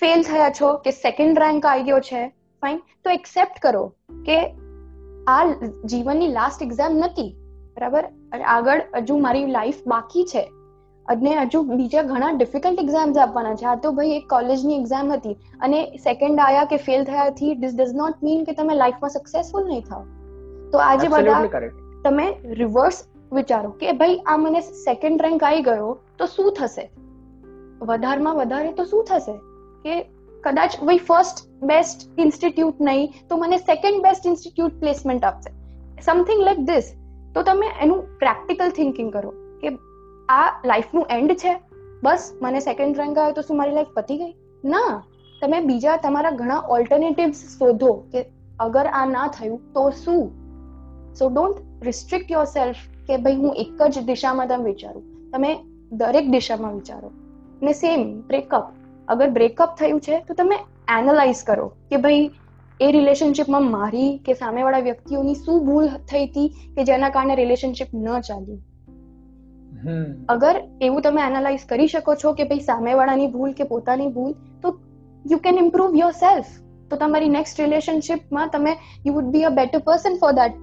ફેલ 0.01 0.31
થયા 0.31 0.55
છો 0.61 0.69
કે 0.85 0.99
સેકન્ડ 1.03 1.45
રેન્ક 1.45 1.67
આવી 1.71 1.87
ગયો 1.89 1.99
છે 2.09 2.21
ફાઇન 2.61 2.77
તો 2.77 3.09
એક્સેપ્ટ 3.09 3.61
કરો 3.61 3.93
કે 4.25 4.37
આ 5.27 5.45
જીવનની 5.85 6.27
લાસ્ટ 6.27 6.63
એક્ઝામ 6.63 6.97
નથી. 6.97 7.35
બરાબર? 7.75 8.05
આગળ 8.45 8.81
હજુ 8.95 9.17
મારી 9.17 9.45
લાઈફ 9.45 9.75
બાકી 9.87 10.23
છે. 10.23 10.51
અને 11.07 11.35
હજુ 11.35 11.61
બીજા 11.61 12.01
ઘણા 12.01 12.29
ડિફિકલ્ટ 12.29 12.79
એક્ઝામ્સ 12.79 13.17
આપવાના 13.17 13.55
છે. 13.55 13.65
આ 13.65 13.75
તો 13.75 13.91
ભાઈ 13.91 14.11
એક 14.11 14.27
કોલેજની 14.29 14.75
એક્ઝામ 14.75 15.13
હતી. 15.13 15.33
અને 15.61 15.97
સેકન્ડ 15.97 16.39
આયા 16.39 16.65
કે 16.65 16.77
ફેલ 16.77 17.03
થયાથી 17.03 17.55
ધીસ 17.55 17.75
ડઝ 17.75 17.93
નોટ 17.95 18.23
મીન 18.23 18.43
કે 18.43 18.51
તમે 18.51 18.75
લાઈફમાં 18.75 19.09
સક્સેસફુલ 19.09 19.67
નહીં 19.67 19.81
થાવ 19.81 20.05
તો 20.71 20.77
આજે 20.77 21.07
બધા 21.07 21.49
તમે 22.03 22.37
રિવર્સ 22.43 23.03
વિચારો 23.33 23.69
કે 23.69 23.91
ભાઈ 23.91 24.15
આ 24.25 24.37
મને 24.37 24.61
સેકન્ડ 24.61 25.21
રેન્ક 25.21 25.43
આવી 25.43 25.61
ગયો 25.61 25.97
તો 26.17 26.25
શું 26.25 26.53
થશે? 26.53 26.89
વધારમાં 27.81 28.35
વધારે 28.35 28.71
તો 28.71 28.83
શું 28.83 29.03
થશે? 29.03 29.33
કે 29.83 30.14
કદાચ 30.45 30.83
ભાઈ 30.83 30.97
ફર્સ્ટ 30.97 31.63
બેસ્ટ 31.63 32.19
ઇન્સ્ટિટ્યૂટ 32.19 32.73
નહીં, 32.81 33.13
તો 33.29 33.37
મને 33.37 33.57
સેકન્ડ 33.57 34.03
બેસ્ટ 34.03 34.27
ઇન્સ્ટિટ્યૂટ 34.27 34.79
પ્લેસમેન્ટ 34.79 35.23
આપશે. 35.23 35.51
સમથિંગ 36.01 36.41
લાઈક 36.41 36.59
ધીસ 36.59 36.93
તો 37.35 37.41
તમે 37.41 37.65
એનું 37.81 38.17
પ્રેક્ટિકલ 38.19 38.69
થિંકિંગ 38.69 39.13
કરો 39.13 39.33
કે 39.61 39.67
આ 40.29 40.61
લાઈફનું 40.65 41.05
એન્ડ 41.09 41.33
છે. 41.33 41.61
બસ, 42.03 42.39
મને 42.41 42.59
સેકન્ડ 42.59 42.97
રેન્ક 42.97 43.17
આવ્યો 43.17 43.33
તો 43.33 43.41
શું 43.41 43.57
મારી 43.57 43.71
લાઈફ 43.71 43.87
પતી 43.93 44.17
ગઈ? 44.17 44.35
ના. 44.65 45.03
તમે 45.41 45.59
બીજા 45.59 45.97
તમારા 45.97 46.31
ઘણા 46.31 46.63
ઓલ્ટરનેટિવ્સ 46.69 47.35
શોધો 47.35 47.93
કે 47.93 48.25
અગર 48.59 48.85
આ 48.85 49.05
ના 49.05 49.27
થયું 49.27 49.73
તો 49.73 49.89
શું? 49.89 50.31
So 51.13 51.29
don't 51.29 51.85
restrict 51.85 52.31
your 52.31 52.45
self 52.45 52.75
કે 53.07 53.17
ભાઈ 53.17 53.35
હું 53.35 53.55
એક 53.55 53.87
જ 53.87 53.99
દિશામાં 53.99 54.47
તમે 54.47 54.65
વિચારું. 54.65 55.31
તમે 55.31 55.59
દરેક 55.91 56.29
દિશામાં 56.29 56.73
વિચારો. 56.73 57.11
ને 57.61 57.73
સેમ 57.73 58.21
બ્રેકઅપ 58.21 58.63
અગર 59.07 59.29
બ્રેકઅપ 59.29 59.77
થયું 59.77 60.01
છે 60.01 60.19
તો 60.19 60.33
તમે 60.33 60.55
એનાલાઇઝ 60.89 61.43
કરો 61.43 61.67
કે 61.89 61.97
ભાઈ 61.97 62.31
એ 62.81 62.91
રિલેશનશિપમાં 62.91 63.71
મારી 63.71 64.17
કે 64.17 64.33
સામેવાળા 64.33 64.79
વ્યક્તિઓની 64.79 65.35
શું 65.35 65.65
ભૂલ 65.65 65.87
થઈ 65.87 66.25
હતી 66.25 66.47
કે 66.47 66.83
જેના 66.83 67.09
કારણે 67.09 67.35
રિલેશનશિપ 67.35 67.87
ન 67.95 68.19
ચાલ્યું? 68.19 68.59
અગર 70.29 70.55
એવું 70.81 71.01
તમે 71.01 71.21
એનાલાઇઝ 71.21 71.65
કરી 71.69 71.87
શકો 71.87 72.15
છો 72.15 72.33
કે 72.33 72.43
ભાઈ 72.43 72.59
સામેવાળાની 72.59 73.27
ભૂલ 73.27 73.51
કે 73.51 73.63
પોતાની 73.63 74.07
ભૂલ 74.07 74.33
તો 74.61 74.79
you 75.25 75.37
can 75.37 75.57
improve 75.57 75.95
your 75.95 76.11
self 76.11 76.45
તો 76.89 76.95
તમારી 76.95 77.29
નેક્સ્ટ 77.29 77.61
રિલેશનશિપમાં 77.61 78.49
તમે 78.49 78.77
you 79.05 79.13
would 79.13 79.25
be 79.25 79.43
a 79.43 79.49
better 79.49 79.79
person 79.79 80.15
for 80.15 80.31
that 80.31 80.53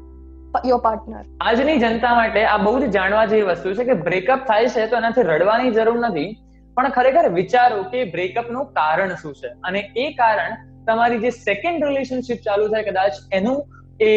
your 0.66 0.80
partner 0.80 1.24
આજની 1.40 1.76
જનતા 1.78 2.14
માટે 2.14 2.44
આ 2.44 2.56
બહુ 2.56 2.80
જ 2.80 2.90
જાણવા 2.90 3.26
જેવી 3.26 3.42
વસ્તુ 3.42 3.74
છે 3.74 3.84
કે 3.84 3.92
બ્રેકઅપ 3.92 4.46
થાય 4.46 4.68
છે 4.68 4.86
તો 4.86 4.96
એનાથી 4.96 5.22
રડવાની 5.22 5.70
જરૂર 5.70 5.98
નથી. 6.08 6.30
પણ 6.74 6.90
ખરેખર 6.90 7.28
વિચારો 7.28 7.82
કે 7.82 8.04
બ્રેકઅપનું 8.04 8.66
કારણ 8.72 9.14
શું 9.14 9.34
છે? 9.34 9.48
અને 9.48 9.80
એ 9.96 10.12
કારણ 10.12 10.56
તમારી 10.86 11.18
જે 11.18 11.30
સેકન્ડ 11.30 11.84
રિલેશનશિપ 11.84 12.36
ચાલુ 12.36 12.68
થાય 12.68 12.82
કદાચ 12.82 13.12
એનું 13.32 13.58
એ 14.00 14.12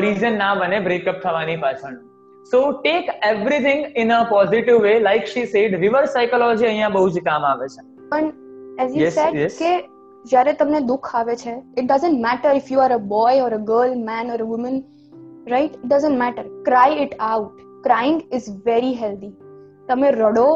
રીઝન 0.00 0.38
ના 0.38 0.54
બને 0.54 0.80
બ્રેકઅપ 0.80 1.20
થવાની 1.22 1.56
પાછળનું. 1.56 2.02
So 2.44 2.72
take 2.72 3.08
everything 3.22 3.86
in 3.96 4.12
a 4.12 4.22
positive 4.24 4.78
way 4.78 4.98
like 5.00 5.24
she 5.24 5.46
said 5.46 5.78
reverse 5.80 6.10
psychology 6.10 6.66
અહીંયા 6.66 6.88
બહુ 6.88 7.08
જ 7.08 7.18
કામ 7.24 7.44
આવે 7.44 7.66
છે. 7.68 7.86
પણ 8.08 8.32
એઝ 8.80 8.96
યુ 8.96 9.10
સેડ 9.10 9.58
કે 9.58 9.72
જ્યારે 10.24 10.52
તમને 10.52 10.80
દુઃખ 10.80 11.14
આવે 11.14 11.36
છે 11.36 11.50
it 11.50 11.84
doesn't 11.84 12.20
matter 12.20 12.56
if 12.56 12.72
you 12.72 12.80
are 12.80 12.92
a 12.92 12.96
boy 12.96 13.40
or 13.40 13.52
a 13.52 13.56
girl 13.56 13.94
man 13.98 14.30
or 14.30 14.40
a 14.40 14.44
woman 14.44 14.80
right 15.48 15.74
it 15.74 15.86
doesn't 15.86 16.18
matter 16.18 16.44
cry 16.64 16.92
it 16.92 17.14
out 17.20 17.62
crying 17.84 18.20
is 18.32 18.50
very 18.66 18.94
healthy 18.94 19.32
તમે 19.88 20.10
રડો 20.10 20.48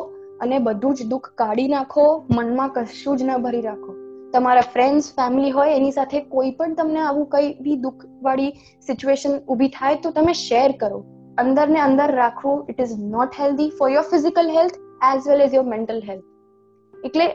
અને 0.44 0.58
બધું 0.58 0.94
જ 0.94 1.08
દુઃખ 1.08 1.30
કાઢી 1.38 1.68
નાખો 1.68 2.06
મનમાં 2.30 2.74
કશું 2.74 3.16
જ 3.16 3.22
ન 3.22 3.36
ભરી 3.42 3.64
રાખો. 3.68 3.96
તમારા 4.32 4.68
ફ્રેન્ડ્સ 4.74 5.08
ફેમિલી 5.16 5.50
હોય 5.50 5.74
એની 5.76 5.92
સાથે 5.92 6.20
કોઈ 6.20 6.50
પણ 6.50 6.74
તમને 6.74 7.00
આવું 7.00 7.26
કઈ 7.30 7.50
બી 7.60 7.76
દુઃખ 7.76 8.06
વાળી 8.22 8.52
સિચ્યુએશન 8.86 9.36
ઊભી 9.38 9.68
થાય 9.68 10.04
તો 10.04 10.10
તમે 10.10 10.32
શેર 10.32 10.70
કરો. 10.80 11.02
અંદર 11.38 11.68
ને 11.68 11.80
અંદર 11.80 12.10
રાખવું 12.14 12.66
it 12.70 12.80
is 12.80 12.94
not 13.08 13.40
healthy 13.40 13.70
for 13.78 13.90
your 13.90 14.06
physical 14.10 14.50
health 14.50 14.78
as 15.10 15.28
well 15.28 15.40
as 15.40 15.54
your 15.54 15.66
mental 15.66 16.02
health 16.08 17.04
એટલે 17.04 17.26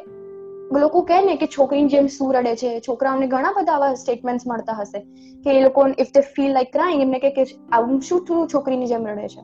લોકો 0.80 1.02
કહે 1.02 1.22
ને 1.26 1.36
કે 1.36 1.48
છોકરીની 1.48 1.90
જેમ 1.90 2.08
શું 2.08 2.34
રડે 2.34 2.54
છે 2.56 2.70
છોકરાઓને 2.88 3.28
ઘણા 3.28 3.54
બધા 3.58 3.74
આવા 3.74 3.94
સ્ટેટમેન્ટ્સ 3.94 4.48
મળતા 4.48 4.78
હશે 4.80 5.02
કે 5.44 5.58
એ 5.58 5.64
લોકો 5.64 5.88
if 6.00 6.14
they 6.16 6.22
feel 6.36 6.52
like 6.52 6.72
crying 6.74 7.02
એમને 7.02 7.20
કે 7.26 7.46
આવું 7.72 8.02
શું 8.02 8.26
થયું 8.26 8.48
છોકરીની 8.54 8.86
જેમ 8.86 9.08
રડે 9.08 9.28
છે? 9.28 9.44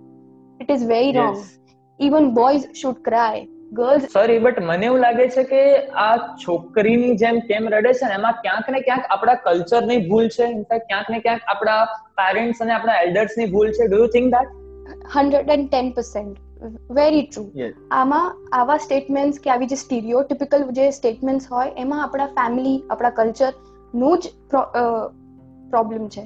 It 0.62 0.72
is 0.72 0.88
very 0.88 1.12
wrong 1.12 1.43
even 2.00 2.31
boys 2.34 2.72
should 2.81 3.03
cry 3.03 3.45
girls 3.72 4.03
sorry 4.13 4.39
but 4.39 4.60
મને 4.63 4.86
એવું 4.86 5.00
લાગે 5.00 5.27
છે 5.29 5.43
કે 5.43 5.62
આ 6.03 6.17
છોકરીની 6.43 7.15
જેમ 7.15 7.39
કેમ 7.39 7.69
રડે 7.69 7.93
છે 7.93 8.07
ને 8.07 8.13
એમાં 8.13 8.36
ક્યાંક 8.41 8.69
ને 8.69 8.81
ક્યાંક 8.81 9.05
આપણા 9.10 9.36
કલ્ચરની 9.45 9.98
ભૂલ 10.10 10.27
છે. 10.27 10.45
ઇનફેક્ટ 10.45 10.88
ક્યાંક 10.88 11.10
ને 11.10 11.19
ક્યાંક 11.19 11.41
આપણા 11.48 11.79
પેરેન્ટ્સ 12.22 12.62
અને 12.62 12.74
આપણા 12.74 13.01
એલ્ડર્સની 13.01 13.45
ભૂલ 13.45 13.72
છે. 13.72 13.88
Do 13.88 13.98
you 13.98 14.07
think 14.07 14.31
that 14.36 14.50
hundred 15.15 15.50
and 15.50 15.69
ten 15.69 15.91
percent. 15.91 16.38
Very 16.91 17.25
true 17.25 17.43
આમાં 17.91 18.27
આવા 18.53 18.77
સ્ટેટમેન્ટ્સ 18.77 19.39
કે 19.39 19.50
આવી 19.50 19.67
જે 19.67 19.75
સ્ટીરિયોટિપિકલ 19.75 20.63
જે 20.72 20.86
સ્ટેટમેન્ટ્સ 20.91 21.51
હોય 21.51 21.74
એમાં 21.77 22.03
આપણા 22.03 22.25
ફેમિલી 22.25 22.77
આપણા 22.89 23.10
કલ્ચરનું 23.10 24.19
જ 24.19 24.24
પ્રોબ્લેમ 25.69 26.10
છે. 26.10 26.24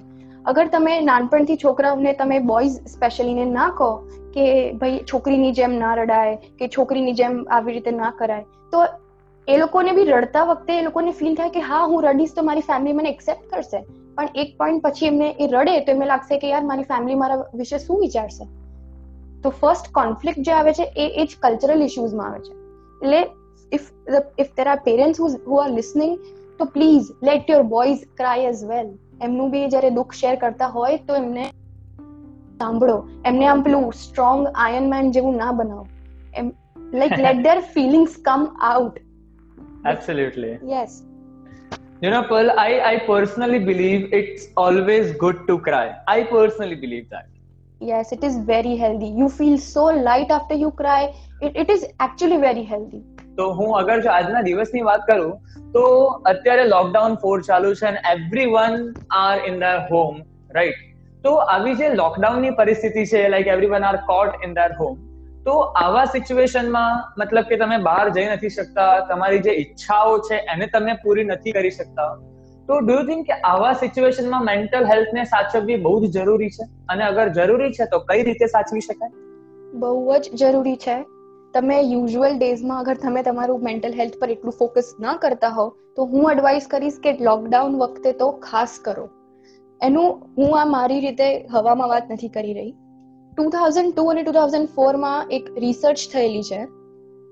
અગર 0.50 0.66
તમે 0.68 0.94
નાનપણથી 1.08 1.60
છોકરાઓને 1.64 2.14
તમે 2.14 2.40
બોયઝ 2.52 2.78
સ્પેશિયલીને 2.94 3.54
ના 3.58 3.70
કહો 3.80 3.90
કે 4.34 4.46
ભાઈ 4.82 5.04
છોકરીની 5.12 5.54
જેમ 5.60 5.76
ના 5.84 5.94
રડાય, 6.00 6.36
કે 6.60 6.68
છોકરીની 6.68 7.16
જેમ 7.22 7.38
આવી 7.58 7.76
રીતે 7.78 7.92
ના 7.92 8.12
કરાય, 8.20 8.46
તો 8.72 8.84
એ 9.48 9.58
લોકોને 9.58 9.92
બી 9.98 10.06
રડતા 10.12 10.44
વખતે 10.44 10.72
એ 10.78 10.86
લોકોને 10.88 11.12
ફીલ 11.20 11.36
થાય 11.36 11.50
કે 11.50 11.66
હા, 11.70 11.82
હું 11.86 12.04
રડીશ 12.04 12.34
તો 12.38 12.46
મારી 12.50 12.62
ફેમિલી 12.62 12.94
મને 12.94 13.10
એક્સેપ્ટ 13.10 13.52
કરશે. 13.52 13.84
પણ 14.16 14.40
એક 14.44 14.56
પોઈન્ટ 14.58 14.84
પછી 14.86 15.12
એમને 15.12 15.28
એ 15.40 15.48
રડે 15.48 15.76
તો 15.86 15.92
એમને 15.92 16.08
લાગશે 16.14 16.38
કે 16.38 16.54
યાર, 16.54 16.64
મારી 16.72 16.88
ફેમિલી 16.94 17.20
મારા 17.24 17.44
વિશે 17.62 17.78
શું 17.78 18.02
વિચારશે? 18.06 18.48
તો 19.44 19.50
ફર્સ્ટ 19.50 19.92
કોન્ફ્લિક્ટ 20.00 20.42
જે 20.48 20.52
આવે 20.52 20.72
છે 20.80 20.88
એ 20.96 21.06
એ 21.22 21.26
જ 21.26 21.38
કલ્ચરલ 21.44 21.86
ઇશ્યુઝમાં 21.90 22.32
આવે 22.32 22.40
છે. 22.40 22.54
એટલે 23.02 23.22
if 23.72 23.88
if 24.44 24.52
there 24.58 24.68
are 24.68 24.80
parents 24.90 25.22
who 25.22 25.62
are 25.66 25.70
listening 25.76 26.18
તો 26.60 26.70
please 26.78 27.14
let 27.30 27.54
your 27.54 27.64
boys 27.76 28.04
cry 28.22 28.50
as 28.54 28.66
well 28.74 28.90
એમનું 29.24 29.52
બી 29.52 29.70
જ્યારે 29.70 29.90
દુઃખ 29.90 30.14
શેર 30.14 30.36
કરતા 30.36 30.68
હોય 30.68 30.98
તો 30.98 31.16
એમને 31.16 31.50
સાંભળો. 32.60 33.10
એમને 33.26 33.48
આમ 33.48 33.62
પેલું 33.62 33.94
સ્ટ્રોંગ 33.94 34.48
આયર્ન 34.56 34.90
મેન 34.90 35.12
જેવું 35.12 35.36
ના 35.36 35.52
બનાવો. 35.52 35.88
એમ 36.36 36.52
like 36.94 37.20
let 37.20 37.36
their 37.36 37.60
feelings 37.60 38.16
come 38.26 38.58
out 38.62 38.98
absolutely 39.88 40.72
yes 40.72 41.04
You 42.04 42.10
know, 42.10 42.20
Pearl, 42.24 42.50
I, 42.52 42.72
I 42.90 42.98
personally 42.98 43.60
believe 43.60 44.14
it's 44.14 44.44
always 44.58 45.08
good 45.24 45.40
to 45.48 45.56
cry. 45.60 45.88
I 46.08 46.24
personally 46.24 46.76
believe 46.76 47.10
that. 47.10 47.26
Yes 47.82 48.12
it 48.12 48.24
is 48.24 48.38
very 48.38 48.76
healthy. 48.76 49.08
You 49.08 49.30
feel 49.30 49.58
so 49.58 49.86
light 49.86 50.32
after 50.32 50.54
you 50.54 50.72
cry. 50.72 51.14
It, 51.42 51.56
it 51.56 51.70
is 51.70 51.86
actually 52.00 52.38
very 52.38 52.64
healthy. 52.64 53.02
તો 53.38 53.48
હું 53.60 53.76
અગર 53.82 53.98
જો 54.02 54.12
આજના 54.12 54.44
દિવસની 54.48 54.82
વાત 54.82 55.06
કરું 55.10 55.34
તો 55.74 55.84
અત્યારે 56.32 56.64
લોકડાઉન 56.68 57.16
ફોર 57.16 57.36
ચાલુ 57.50 57.74
છે 57.82 57.92
and 57.92 58.00
every 58.14 58.48
are 59.20 59.36
in 59.50 59.60
their 59.60 59.86
home 59.92 60.18
right 60.58 60.82
તો 61.24 61.36
આવી 61.58 61.76
જે 61.84 61.92
લોકડાઉનની 62.02 62.56
પરિસ્થિતિ 62.58 63.06
છે 63.12 63.22
like 63.36 63.54
everyone 63.76 63.88
are 63.92 64.02
caught 64.10 64.48
in 64.48 64.58
their 64.60 64.76
home 64.82 64.98
તો 65.46 65.56
આવા 65.84 66.06
સિચ્યુએશનમાં 66.16 67.00
મતલબ 67.22 67.48
કે 67.54 67.62
તમે 67.64 67.78
બહાર 67.90 68.06
જઈ 68.18 68.28
નથી 68.34 68.56
શકતા 68.58 68.90
તમારી 69.14 69.46
જે 69.48 69.56
ઈચ્છાઓ 69.62 70.18
છે 70.30 70.42
એને 70.56 70.68
તમે 70.76 70.98
પૂરી 71.06 71.24
નથી 71.24 71.56
કરી 71.60 71.72
શકતા. 71.78 72.12
તો 72.70 72.80
ડુ 72.80 72.94
યુ 72.94 73.04
થિંક 73.04 73.28
કે 73.28 73.36
આવા 73.52 73.74
સિચ્યુએશનમાં 73.74 74.44
મેન્ટલ 74.46 74.86
હેલ્થને 74.86 75.24
સાચવવી 75.24 75.76
બહુ 75.76 75.94
જ 76.06 76.10
જરૂરી 76.12 76.50
છે? 76.50 76.66
અને 76.90 77.04
અગર 77.04 77.28
જરૂરી 77.28 77.72
છે 77.72 77.86
તો 77.86 78.00
કઈ 78.00 78.24
રીતે 78.24 78.46
સાચવી 78.46 78.80
શકાય? 78.80 79.10
બહુ 79.74 80.18
જ 80.18 80.30
જરૂરી 80.34 80.76
છે. 80.76 80.98
તમે 81.54 81.82
યુઝ્યુઅલ 81.82 82.38
ડેઝમાં 82.38 82.80
અગર 82.80 82.94
તમે 82.96 83.24
તમારું 83.24 83.64
મેન્ટલ 83.64 83.94
હેલ્થ 83.94 84.18
પર 84.20 84.30
એટલું 84.30 84.54
ફોકસ 84.60 84.92
ના 85.00 85.14
કરતા 85.14 85.50
હો 85.50 85.66
તો 85.96 86.06
હું 86.06 86.32
એડવાઇસ 86.32 86.68
કરીશ 86.68 87.00
કે 87.04 87.14
લોકડાઉન 87.22 87.78
વખતે 87.78 88.12
તો 88.12 88.28
ખાસ 88.32 88.76
કરો. 88.84 89.10
એનું 89.82 90.22
હું 90.38 90.62
આ 90.62 90.66
મારી 90.66 91.00
રીતે 91.00 91.48
હવામાં 91.52 91.90
વાત 91.90 92.12
નથી 92.12 92.30
કરી 92.30 92.54
રહી. 92.54 92.72
ટુ 93.38 93.50
થાઉઝન્ડ 93.50 93.96
ટુ 93.96 94.06
અને 94.06 94.24
ટુ 94.24 94.32
થાઉઝન્ડ 94.32 94.70
ફોરમાં 94.76 95.28
એક 95.30 95.50
રિસર્ચ 95.58 96.06
થયેલી 96.14 96.44
છે. 96.44 96.62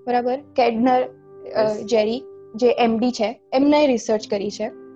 બરાબર? 0.08 0.38
કેડનર 0.56 1.08
જેરી 1.84 2.20
જે 2.56 2.70
એમડી 2.70 3.12
છે 3.12 3.42
એમને 3.54 3.88
રિસર્ચ 3.88 4.30
કરી 4.30 4.52
છે. 4.52 4.87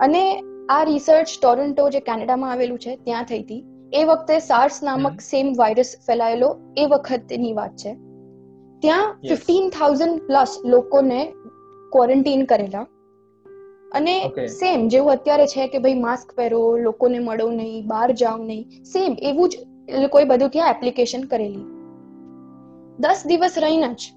અને 0.00 0.22
આ 0.70 0.82
રિસર્ચ 0.82 1.28
ટોરન્ટો 1.42 1.88
જે 1.90 2.00
કેનેડામાં 2.00 2.50
આવેલું 2.52 2.78
છે 2.78 2.96
ત્યાં 2.96 3.24
થઈ 3.24 3.42
હતી. 3.42 3.64
એ 3.92 4.04
વખતે 4.04 4.38
સાર્સ 4.38 4.82
નામક 4.82 5.20
સેમ 5.20 5.52
વાયરસ 5.58 5.94
ફેલાયેલો 6.06 6.50
એ 6.76 6.84
વખતની 6.86 7.52
વાત 7.52 7.76
છે. 7.76 7.94
ત્યાં 8.80 9.16
ફિફ્ટીન 9.28 9.70
થાઉઝન્ડ 9.70 10.20
પ્લસ 10.26 10.58
લોકોને 10.64 11.32
ક્વોરન્ટીન 11.92 12.44
કરેલા. 12.44 12.86
અને 13.92 14.14
સેમ 14.46 14.88
જેવું 14.88 15.12
અત્યારે 15.12 15.46
છે 15.46 15.66
કે 15.66 15.78
ભાઈ 15.78 15.94
માસ્ક 15.94 16.36
પહેરો 16.36 16.60
લોકોને 16.76 17.18
મળો 17.18 17.50
નહીં 17.50 17.86
બહાર 17.86 18.10
જાઓ 18.12 18.36
નહીં. 18.36 18.84
સેમ 18.84 19.16
એવું 19.22 19.48
જ 19.48 19.56
એ 19.88 20.02
લોકોએ 20.02 20.24
બધું 20.24 20.50
ત્યાં 20.50 20.70
એપ્લિકેશન 20.70 21.22
કરેલી. 21.22 21.66
દસ 23.00 23.22
દિવસ 23.26 23.58
રહીને 23.58 23.94
જ 23.94 24.12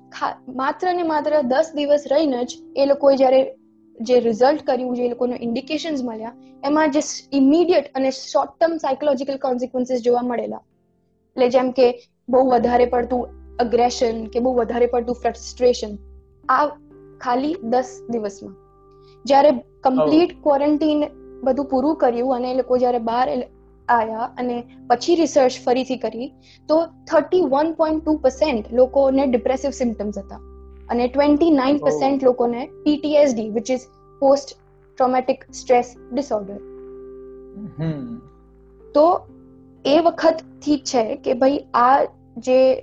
માત્ર 0.56 0.94
ને 0.94 1.04
માત્ર 1.04 1.42
દસ 1.42 1.72
દિવસ 1.76 2.04
રહીને 2.12 2.44
જ 2.46 2.58
એ 2.76 2.86
લોકોએ 2.86 3.16
જ્યારે 3.16 3.42
જે 3.96 4.20
રિઝલ્ટ 4.20 4.64
કર્યું 4.66 4.96
જે 4.96 5.10
લોકોને 5.10 5.36
ઇન્ડિકેશન્સ 5.48 6.02
મળ્યા 6.04 6.36
એમાં 6.64 6.94
જે 6.96 7.02
ઇમિડિયેટ 7.40 7.92
અને 7.94 8.10
શોર્ટ 8.12 8.54
ટર્મ 8.56 8.78
સાયકોલોજીકલ 8.78 9.38
કોન્સિક્વન્સીસ 9.38 10.04
જોવા 10.08 10.24
મળેલા. 10.24 10.64
એટલે 11.36 11.50
જેમ 11.56 11.72
કે 11.72 11.88
બહુ 12.30 12.44
વધારે 12.50 12.86
પડતું 12.86 13.24
અગ્રેશન 13.60 14.22
કે 14.26 14.44
બહુ 14.48 14.54
વધારે 14.54 14.92
પડતું 14.94 15.22
ફ્રસ્ટ્રેશન 15.24 15.98
આ 16.50 16.62
ખાલી 17.22 17.56
દસ 17.74 17.90
દિવસમાં. 18.10 18.54
જ્યારે 19.26 19.52
કમ્પ્લીટ 19.82 20.38
ક્વોરન્ટીન 20.44 21.02
બધું 21.44 21.72
પૂરું 21.74 21.98
કર્યું 21.98 22.38
અને 22.38 22.52
એ 22.52 22.60
લોકો 22.62 22.78
જ્યારે 22.78 23.02
બહાર 23.10 23.28
આવ્યા 23.88 24.30
અને 24.38 24.56
પછી 24.90 25.16
રિસર્ચ 25.16 25.60
ફરીથી 25.66 26.00
કરી 26.06 26.30
તો 26.70 26.80
thirty 27.12 27.44
one 27.54 27.76
point 27.82 28.02
two 28.06 28.18
percent 28.26 28.74
લોકોને 28.74 29.24
ડિપ્રેસિવ 29.28 29.78
સિમ્ટમ્સ 29.82 30.20
હતા. 30.24 30.42
અને 30.92 31.08
ટ્વેન્ટી 31.08 31.52
નાઇન 31.52 31.78
પર્સન્ટ 31.78 32.24
લોકોને 32.24 32.66
PTSD 32.84 33.50
which 33.50 33.72
is 33.72 33.80
post 34.20 34.58
traumatic 34.98 35.44
stress 35.54 35.94
disorder 36.14 36.58
તો 38.94 39.20
એ 39.86 40.00
વખતથી 40.00 40.78
જ 40.78 40.84
છે 40.84 41.16
કે 41.16 41.34
ભાઈ 41.34 41.58
આ 41.74 42.04
જે 42.38 42.76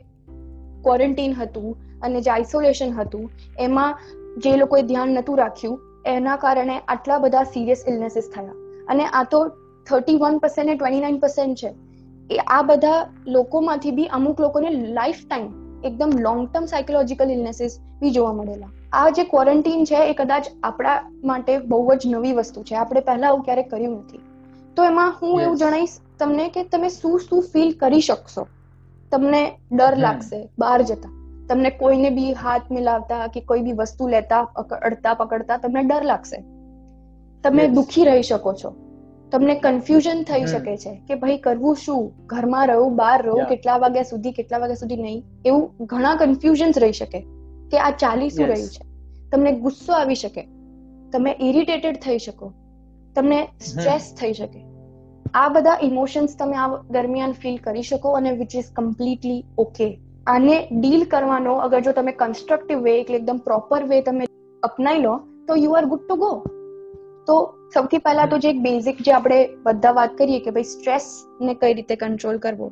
ક્વોરન્ટીન 0.83 1.35
હતું 1.35 2.01
અને 2.01 2.21
જે 2.21 2.31
આઇસોલેશન 2.31 2.93
હતું 2.93 3.31
એમાં 3.59 3.99
જે 4.39 4.57
લોકોએ 4.57 4.83
ધ્યાન 4.83 5.09
નહોતું 5.09 5.39
રાખ્યું 5.39 5.81
એના 6.07 6.37
કારણે 6.37 6.79
આટલા 6.79 7.19
બધા 7.19 7.43
સિરિયસ 7.43 7.85
ઇલનેસીસ 7.89 8.31
થયા. 8.35 8.53
અને 8.89 9.07
આ 9.07 9.23
તો 9.23 9.49
thirty 9.87 10.17
one 10.17 10.39
percent 10.39 10.79
twenty 10.79 11.01
nine 11.01 11.19
percent 11.19 11.57
છે. 11.57 11.75
એ 12.31 12.39
આ 12.47 12.63
બધા 12.63 13.07
લોકોમાંથી 13.27 13.91
બી 13.91 14.07
અમુક 14.07 14.41
લોકોને 14.41 14.71
લાઈફ 14.71 15.17
ટાઈમ 15.31 15.68
એકદમ 15.85 16.11
લોંગ 16.19 16.49
ટર્મ 16.49 16.65
સાયકોલોજીકલ 16.65 17.31
ઇલનેસીસ 17.31 17.79
બી 18.01 18.11
જોવા 18.11 18.33
મળેલા. 18.33 18.69
આ 18.93 19.11
જે 19.11 19.25
ક્વોરન્ટીન 19.25 19.85
છે 19.85 20.11
એ 20.11 20.15
કદાચ 20.15 20.47
આપણા 20.63 21.11
માટે 21.25 21.59
બહુ 21.59 21.95
જ 21.95 22.01
નવી 22.07 22.33
વસ્તુ 22.33 22.63
છે. 22.63 22.75
આપણે 22.75 23.01
પહેલા 23.01 23.29
આવું 23.29 23.43
ક્યારેય 23.43 23.65
કર્યું 23.65 23.99
નથી. 23.99 24.21
તો 24.77 24.85
એમાં 24.85 25.15
હું 25.23 25.41
એવું 25.41 25.57
જણાવીશ 25.57 25.89
તમને 26.19 26.49
કે 26.49 26.65
તમે 26.65 26.89
શું 26.89 27.21
શું 27.21 27.43
ફીલ 27.43 27.73
કરી 27.73 28.01
શકશો? 28.01 28.47
તમને 29.11 29.59
ડર 29.73 29.97
લાગશે 29.97 30.49
બહાર 30.59 30.83
જતા. 30.83 31.09
તમને 31.49 31.71
કોઈને 31.71 32.11
બી 32.11 32.33
હાથ 32.33 32.63
મિલાવતા 32.71 33.27
કે 33.27 33.41
કોઈ 33.41 33.61
બી 33.61 33.73
વસ્તુ 33.73 34.09
લેતા 34.09 34.41
અડતા 34.83 35.15
પકડતા 35.15 35.57
તમને 35.57 35.83
ડર 35.83 36.05
લાગશે. 36.05 36.37
તમે. 37.45 37.69
દુખી 37.69 38.05
રહી 38.05 38.23
શકો 38.23 38.53
છો. 38.53 38.88
તમને 39.33 39.55
કન્ફ્યુઝન 39.55 40.23
થઈ 40.23 40.47
શકે 40.47 40.77
છે 40.77 41.03
કે 41.09 41.15
ભાઈ 41.15 41.39
કરવું 41.39 41.77
શું? 41.77 42.27
ઘરમાં 42.27 42.67
રહું 42.67 42.97
બહાર 42.97 43.23
રહું 43.23 43.45
કેટલા 43.45 43.79
વાગ્યા 43.79 44.03
સુધી 44.03 44.33
કેટલા 44.33 44.59
વાગ્યા 44.59 44.75
સુધી 44.75 44.97
નહીં? 44.97 45.25
એવું 45.45 45.87
ઘણા 45.87 46.15
કન્ફ્યુઝન્સ 46.15 46.79
રહી 46.79 46.93
શકે 46.93 47.21
કે 47.71 47.79
આ 47.79 47.91
ચાલી 47.91 48.29
શું 48.29 48.47
રહ્યું 48.47 48.69
છે. 48.69 48.87
તમને 49.31 49.53
ગુસ્સો 49.53 49.93
આવી 49.93 50.15
શકે. 50.15 50.43
તમે 51.13 51.37
ઇરિટેટેડ 51.41 51.97
થઈ 51.97 52.19
શકો. 52.19 52.53
તમને 53.17 53.49
સ્ટ્રેસ 53.61 54.15
થઈ 54.15 54.33
શકે. 54.33 54.65
આ 55.35 55.49
બધા 55.49 55.79
ઇમોશન્સ 55.83 56.37
તમે 56.37 56.57
આ 56.57 56.69
દરમિયાન 56.91 57.33
ફીલ 57.33 57.57
કરી 57.57 57.83
શકો 57.83 58.13
અને 58.13 58.31
વિચ 58.33 58.55
ઇઝ 58.55 58.71
કમ્પ્લીટલી 58.73 59.45
ઓકે 59.59 59.99
આને 60.27 60.69
ડીલ 60.73 61.05
કરવાનો 61.05 61.57
અગર 61.57 61.81
જો 61.81 61.93
તમે 61.93 62.13
કન્સ્ટ્રક્ટિવ 62.13 62.79
વે 62.79 63.01
એટલે 63.01 63.17
એકદમ 63.17 63.37
પ્રોપર 63.39 63.83
વે 63.85 64.01
તમે 64.01 64.25
અપનાવી 64.63 65.03
લો 65.03 65.21
તો 65.49 65.57
you 65.57 65.73
are 65.73 65.85
good 65.85 66.01
to 66.01 66.17
go 66.17 66.31
તો 67.29 67.37
સૌથી 67.75 67.99
પહેલા 67.99 68.27
તો 68.27 68.39
જે 68.39 68.53
એક 68.55 68.61
બેઝિક 68.67 69.03
જે 69.09 69.13
આપણે 69.13 69.41
બધા 69.65 69.95
વાત 69.99 70.17
કરીએ 70.19 70.41
કે 70.47 70.55
ભાઈ 70.59 70.71
સ્ટ્રેસ 70.73 71.09
ને 71.41 71.55
કઈ 71.55 71.75
રીતે 71.75 71.95
કંટ્રોલ 71.97 72.41
કરવો. 72.47 72.69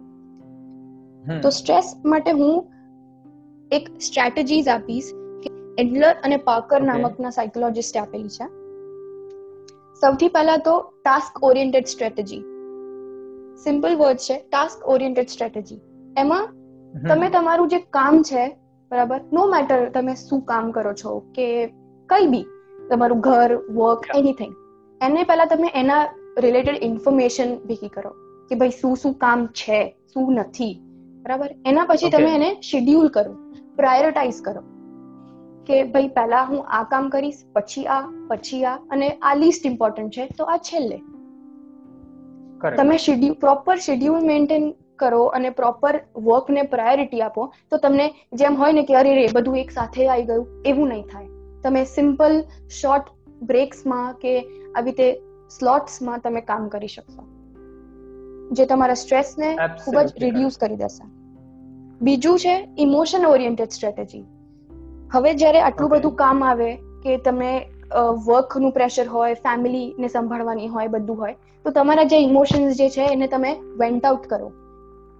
તો 1.43 1.51
સ્ટ્રેસ 1.51 1.95
માટે 2.05 2.33
હું 2.33 2.55
એક 3.71 3.89
સ્ટ્રેટેજીઝ 4.01 4.69
આપીશ 4.69 5.09
કે 5.43 5.55
એડલર 5.85 6.13
અને 6.25 6.37
પાર્કર 6.51 6.81
નામકના 6.83 7.31
સાયકોલોજિસ્ટે 7.31 7.99
આપેલી 7.99 8.35
છે. 8.37 8.47
સૌથી 10.03 10.29
પહેલા 10.29 10.59
તો 10.67 10.77
task 10.83 11.43
oriented 11.51 11.87
strategy 11.87 12.43
simple 13.65 13.99
word 14.03 14.25
છે 14.27 14.37
ટાસ્ક 14.43 14.89
ઓરિએન્ટેડ 14.95 15.35
સ્ટ્રેટેજી 15.35 15.81
એમાં 16.17 16.47
તમે 17.09 17.31
તમારું 17.31 17.69
જે 17.69 17.81
કામ 17.91 18.23
છે 18.23 18.45
બરાબર? 18.91 19.21
નો 19.33 19.47
મેટર 19.47 19.81
તમે 19.91 20.15
શું 20.15 20.45
કામ 20.45 20.73
કરો 20.73 20.93
છો 21.03 21.17
કે 21.39 21.49
કઈ 22.09 22.27
બી 22.35 22.47
તમારું 22.91 23.21
ઘર 23.21 23.57
વર્ક 23.57 24.07
એનીથિંગ 24.17 24.55
એને 25.01 25.23
પહેલા 25.23 25.45
તમે 25.45 25.73
એના 25.75 26.05
રિલેટેડ 26.39 26.79
ઇન્ફોર્મેશન 26.83 27.59
ભેગી 27.59 27.89
કરો 27.89 28.13
કે 28.51 28.55
ભાઈ 28.55 28.71
શું 28.71 28.97
શું 28.97 29.15
કામ 29.15 29.47
છે 29.47 29.81
શું 30.15 30.33
નથી. 30.35 30.75
બરાબર? 31.23 31.51
એના 31.67 31.85
પછી 31.85 32.11
તમે 32.11 32.31
એને 32.35 32.57
શેડ્યુલ 32.63 33.09
કરો 33.09 33.35
પ્રાયોરિટાઇઝ 33.77 34.41
કરો. 34.43 34.63
કે 35.67 35.83
ભાઈ 35.83 36.09
પહેલા 36.09 36.45
હું 36.45 36.65
આ 36.69 36.83
કામ 36.85 37.09
કરીશ 37.09 37.45
પછી 37.53 37.87
આ 37.87 38.01
પછી 38.29 38.65
આ 38.65 38.79
અને 38.91 39.09
આ 39.23 39.35
લીસ્ટ 39.35 39.67
ઇમ્પોર્ટન્ટ 39.67 40.11
છે 40.11 40.27
તો 40.39 40.45
આ 40.45 40.57
છેલ્લે. 40.57 40.99
તમે 42.77 42.97
શેડ્યુલ 42.97 43.35
પ્રોપર 43.35 43.77
શેડ્યુલ 43.77 44.27
મેન્ટેન 44.27 44.75
કરો 44.97 45.23
અને 45.25 45.51
પ્રોપર 45.51 46.01
વર્કને 46.17 46.63
પ્રાયોરિટી 46.63 47.21
આપો 47.21 47.53
તો 47.71 47.77
તમને 47.77 48.11
જેમ 48.33 48.55
હોય 48.55 48.73
ને 48.73 48.83
કે 48.83 48.95
અરે 48.95 49.15
રે 49.15 49.29
બધું 49.33 49.59
એક 49.59 49.71
સાથે 49.71 50.09
આવી 50.09 50.23
ગયું 50.23 50.63
એવું 50.67 50.89
નહીં 50.89 51.03
થાય. 51.03 51.29
તમે 51.65 51.85
સિમ્પલ 51.85 52.43
શોર્ટ 52.71 53.07
બ્રેક્સમાં 53.43 54.15
કે 54.15 54.35
આવી 54.41 54.91
રીતે 54.91 55.21
સ્લોટ્સમાં 55.51 56.21
તમે 56.21 56.41
કામ 56.41 56.69
કરી 56.69 56.89
શકશો. 56.89 57.23
જે 58.53 58.67
તમારા 58.67 58.95
સ્ટ્રેસને 58.95 59.49
ખૂબ 59.85 60.01
જ 60.01 60.13
રિડ્યુસ 60.21 60.59
કરી 60.59 60.77
દેશે. 60.77 61.05
બીજું 62.03 62.39
છે 62.39 62.55
ઇમોશન 62.79 63.27
ઓરિએન્ટેડ 63.27 63.71
સ્ટ્રેટેજી 63.71 64.25
હવે 65.13 65.35
જ્યારે 65.35 65.61
આટલું 65.61 65.91
બધું 65.91 66.15
કામ 66.17 66.45
આવે 66.45 66.71
કે 67.05 67.17
તમે 67.17 67.51
વર્કનું 68.27 68.73
પ્રેશર 68.73 69.09
હોય 69.09 69.35
ફેમિલીને 69.35 70.09
સંભાળવાની 70.09 70.69
હોય 70.69 70.87
બધું 70.87 71.19
હોય 71.19 71.35
તો 71.65 71.71
તમારા 71.71 72.05
જે 72.05 72.19
ઇમોશન્સ 72.19 72.77
જે 72.77 72.89
છે 72.89 73.09
એને 73.13 73.27
તમે 73.27 73.57
વેન્ટ 73.77 74.07
આઉટ 74.07 74.27
કરો. 74.27 74.53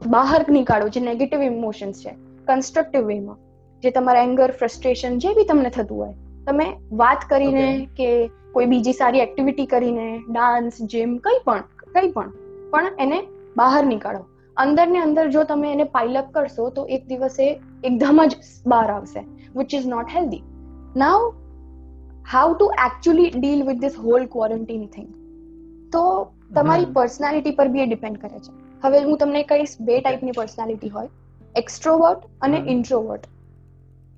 બહાર 0.07 0.41
નીકાળો 0.51 0.89
જે 0.89 1.01
નેગેટિવ 1.01 1.43
ઇમોશન્સ 1.43 2.01
છે 2.01 2.15
કન્સ્ટ્રક્ટિવ 2.47 3.07
વેમાં 3.07 3.39
જે 3.83 3.91
તમારા 3.91 4.23
એંગર 4.23 4.51
ફ્રસ્ટ્રેશન 4.51 5.19
જે 5.19 5.35
બી 5.35 5.45
તમને 5.45 5.71
થતું 5.71 5.99
હોય 5.99 6.15
તમે 6.47 6.67
વાત 7.03 7.27
કરીને 7.31 7.67
કે 7.99 8.09
કોઈ 8.55 8.69
બીજી 8.73 8.97
સારી 9.01 9.23
એક્ટિવિટી 9.25 9.69
કરીને 9.73 10.07
ડાન્સ 10.31 10.81
જીમ 10.93 11.17
કંઈ 11.25 11.41
પણ 11.47 11.65
કંઈ 11.95 12.13
પણ 12.13 12.33
પણ 12.73 13.05
એને 13.05 13.19
બહાર 13.57 13.83
નીકાળો. 13.87 14.23
અંદર 14.57 14.87
ને 14.93 15.01
અંદર 15.07 15.25
જો 15.31 15.43
તમે 15.51 15.73
એને 15.73 15.85
પાઇલઅપ 15.97 16.29
કરશો 16.35 16.69
તો 16.77 16.87
એક 16.97 17.09
દિવસે 17.09 17.43
એકદમ 17.85 18.23
જ 18.25 18.39
બહાર 18.67 18.87
આવશે 18.95 19.21
which 19.57 19.77
is 19.81 19.91
not 19.95 20.15
healthy 20.15 20.43
now 20.97 21.27
how 22.33 22.55
to 22.55 22.71
actually 22.87 23.31
deal 23.37 23.67
with 23.69 23.83
this 23.85 24.01
whole 24.07 24.27
quarantine 24.35 24.87
thing 24.97 25.11
તો 25.93 26.05
તમારી. 26.55 26.89
પર્સનાલિટી 26.99 27.57
પર 27.61 27.69
બી 27.75 27.85
એ 27.85 27.87
ડિપેન્ડ 27.87 28.19
કરે 28.23 28.39
છે. 28.39 28.53
હવે 28.83 28.99
હું 29.05 29.19
તમને 29.19 29.43
કહીશ 29.51 29.75
બે 29.87 30.01
ટાઈપની 30.01 30.37
પર્સનાલિટી 30.39 30.93
હોય 30.97 31.09
એક્સ્ટ્રોવર્ટ 31.55 32.27
અને 32.41 32.59
ઇન્ટ્રોવર્ટ 32.75 33.29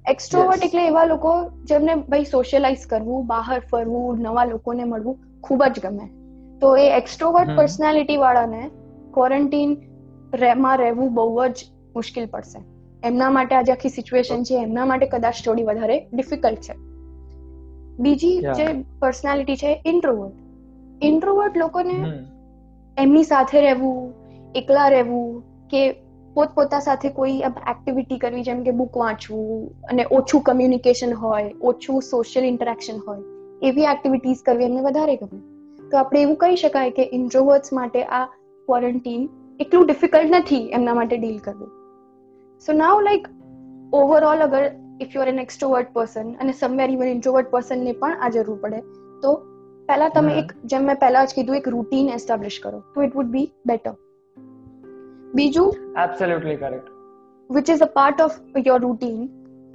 એક્સ્ટ્રોવર્ટ 0.08 0.64
એટલે 0.64 0.86
એવા 0.86 1.04
લોકો 1.04 1.30
જેમને 1.64 1.94
ભાઈ 1.94 2.24
સોશિયલાઇઝ 2.24 2.86
કરવું 2.86 3.26
બહાર 3.26 3.60
ફરવું 3.72 4.18
નવા 4.18 4.44
લોકોને 4.44 4.84
મળવું 4.84 5.18
ખૂબ 5.44 5.64
જ 5.64 5.80
ગમે. 5.80 6.06
તો 6.60 6.76
એ 6.76 6.86
એક્સ્ટ્રોવર્ટ 6.96 7.56
પર્સનાલિટી 7.56 8.16
વાળાને 8.16 8.70
ક્વોરન્ટીનમાં 9.14 10.78
રહેવું 10.78 11.14
બહુ 11.14 11.46
જ 11.46 11.64
મુશ્કેલ 11.94 12.26
પડશે. 12.26 12.58
એમના 13.04 13.30
માટે 13.30 13.54
આજે 13.54 13.72
આખી 13.72 13.88
સિચ્યુએશન 13.88 14.42
છે 14.42 14.54
એમના 14.62 14.84
માટે 14.84 15.06
કદાચ 15.06 15.34
થોડી 15.44 15.62
વધારે 15.62 15.98
ડિફિકલ્ટ 16.12 16.60
છે. 16.60 16.74
બીજી 18.00 18.40
જે 18.40 18.66
પર્સનાલિટી 19.00 19.56
છે 19.56 19.82
ઇન્ટ્રોવર્ટ 19.86 21.04
ઇન્ટ્રોવર્ટ 21.04 21.56
લોકોને 21.56 21.96
એમની 22.96 23.22
સાથે 23.22 23.60
રહેવું 23.60 24.14
એકલા 24.54 24.88
રહેવું 24.88 25.42
કે 25.68 25.82
પોતપોતા 26.38 26.82
સાથે 26.86 27.08
કોઈ 27.18 27.36
એક્ટિવિટી 27.48 28.18
કરવી 28.24 28.46
જેમ 28.48 28.64
કે 28.68 28.74
બુક 28.80 28.98
વાંચવું 29.02 29.62
અને 29.92 30.04
ઓછું 30.18 30.42
કમ્યુનિકેશન 30.48 31.14
હોય 31.22 31.52
ઓછું 31.70 32.04
સોશિયલ 32.08 32.48
ઇન્ટરેક્શન 32.50 32.98
હોય 33.06 33.22
એવી 33.68 33.88
એક્ટિવિટીઝ 33.92 34.42
કરવી 34.48 34.68
એમને 34.70 34.84
વધારે 34.88 35.16
ગમે. 35.22 35.40
તો 35.90 35.98
આપણે 35.98 36.22
એવું 36.24 36.38
કહી 36.42 36.58
શકાય 36.62 36.94
કે 36.98 37.06
ઇન્ટ્રોવર્ટ્સ 37.18 37.74
માટે 37.78 38.00
આ 38.18 38.24
ક્વોરન્ટીન 38.68 39.28
એટલું 39.60 39.86
ડિફિકલ્ટ 39.86 40.34
નથી 40.38 40.64
એમના 40.78 40.96
માટે 40.98 41.14
ડીલ 41.16 41.38
કરવું. 41.46 41.70
સો 42.66 42.78
નાવ 42.80 43.04
લાઈક 43.06 43.28
ઓવરઓલ 44.00 44.44
અગર 44.46 44.64
if 45.04 45.14
you 45.14 45.22
are 45.22 45.30
an 45.32 45.40
extrovert 45.44 45.94
person 45.94 46.34
અને 46.42 46.52
સમવેર 46.62 46.90
ઇવન 46.96 47.14
ઇન્ટ્રોવર્ટ 47.14 47.54
પર્સનને 47.54 47.94
પણ 48.02 48.26
આ 48.26 48.34
જરૂર 48.36 48.58
પડે 48.64 48.82
તો 49.22 49.32
પહેલા 49.88 50.10
તમે 50.16 50.36
એક 50.42 50.52
જેમ 50.72 50.90
મેં 50.90 51.00
પહેલા 51.04 51.24
જ 51.24 51.38
કીધું 51.38 51.60
એક 51.60 51.72
રૂટીન 51.76 52.12
એસ્ટાબ્લિશ 52.18 52.60
કરો. 52.64 52.82
તો 52.94 53.08
ઇટ 53.08 53.16
વુડ 53.18 53.32
બી 53.36 53.48
બેટર 53.66 53.94
બીજું 55.34 55.70
absolutely 55.96 56.56
correct 56.56 56.88
which 57.50 57.70
is 57.70 57.82
a 57.82 57.86
part 57.86 58.20
of 58.20 58.38
your 58.66 58.80
routine 58.80 59.28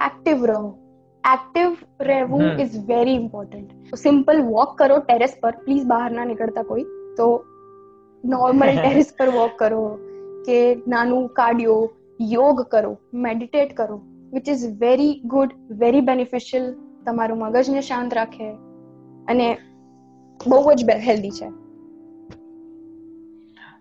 active 0.04 0.44
રહો 0.44 0.78
એક્ટિવ 1.24 1.76
રહેવું 2.00 2.60
is 2.60 2.78
very 2.86 3.14
important 3.14 3.96
simple 3.96 4.42
walk 4.42 4.76
કરો 4.76 4.98
ટેરેસ 4.98 5.36
પર 5.40 5.52
પ્લીઝ 5.64 5.84
બહાર 5.84 6.10
ના 6.10 6.24
નીકળતા 6.24 6.62
કોઈ 6.62 6.84
તો 7.16 7.28
નોર્મલ 8.24 8.72
ટેરેસ 8.76 9.12
પર 9.12 9.28
વોક 9.28 9.56
કરો 9.58 9.98
કે 10.46 10.82
નાનું 10.86 11.28
કાર્ડિયો 11.28 11.78
યોગ 12.20 12.64
કરો 12.68 12.98
મેડિટેટ 13.12 13.74
કરો 13.74 14.00
which 14.32 14.48
is 14.48 14.64
very 14.78 15.20
good 15.24 15.50
very 15.68 16.00
beneficial 16.00 16.74
તમારું 17.04 17.38
મગજને 17.38 17.82
શાંત 17.82 18.12
રાખે 18.12 18.48
અને 19.28 19.58
બહુ 20.40 20.74
જ 20.74 21.00
હેલ્ધી 21.00 21.30
છે 21.30 21.63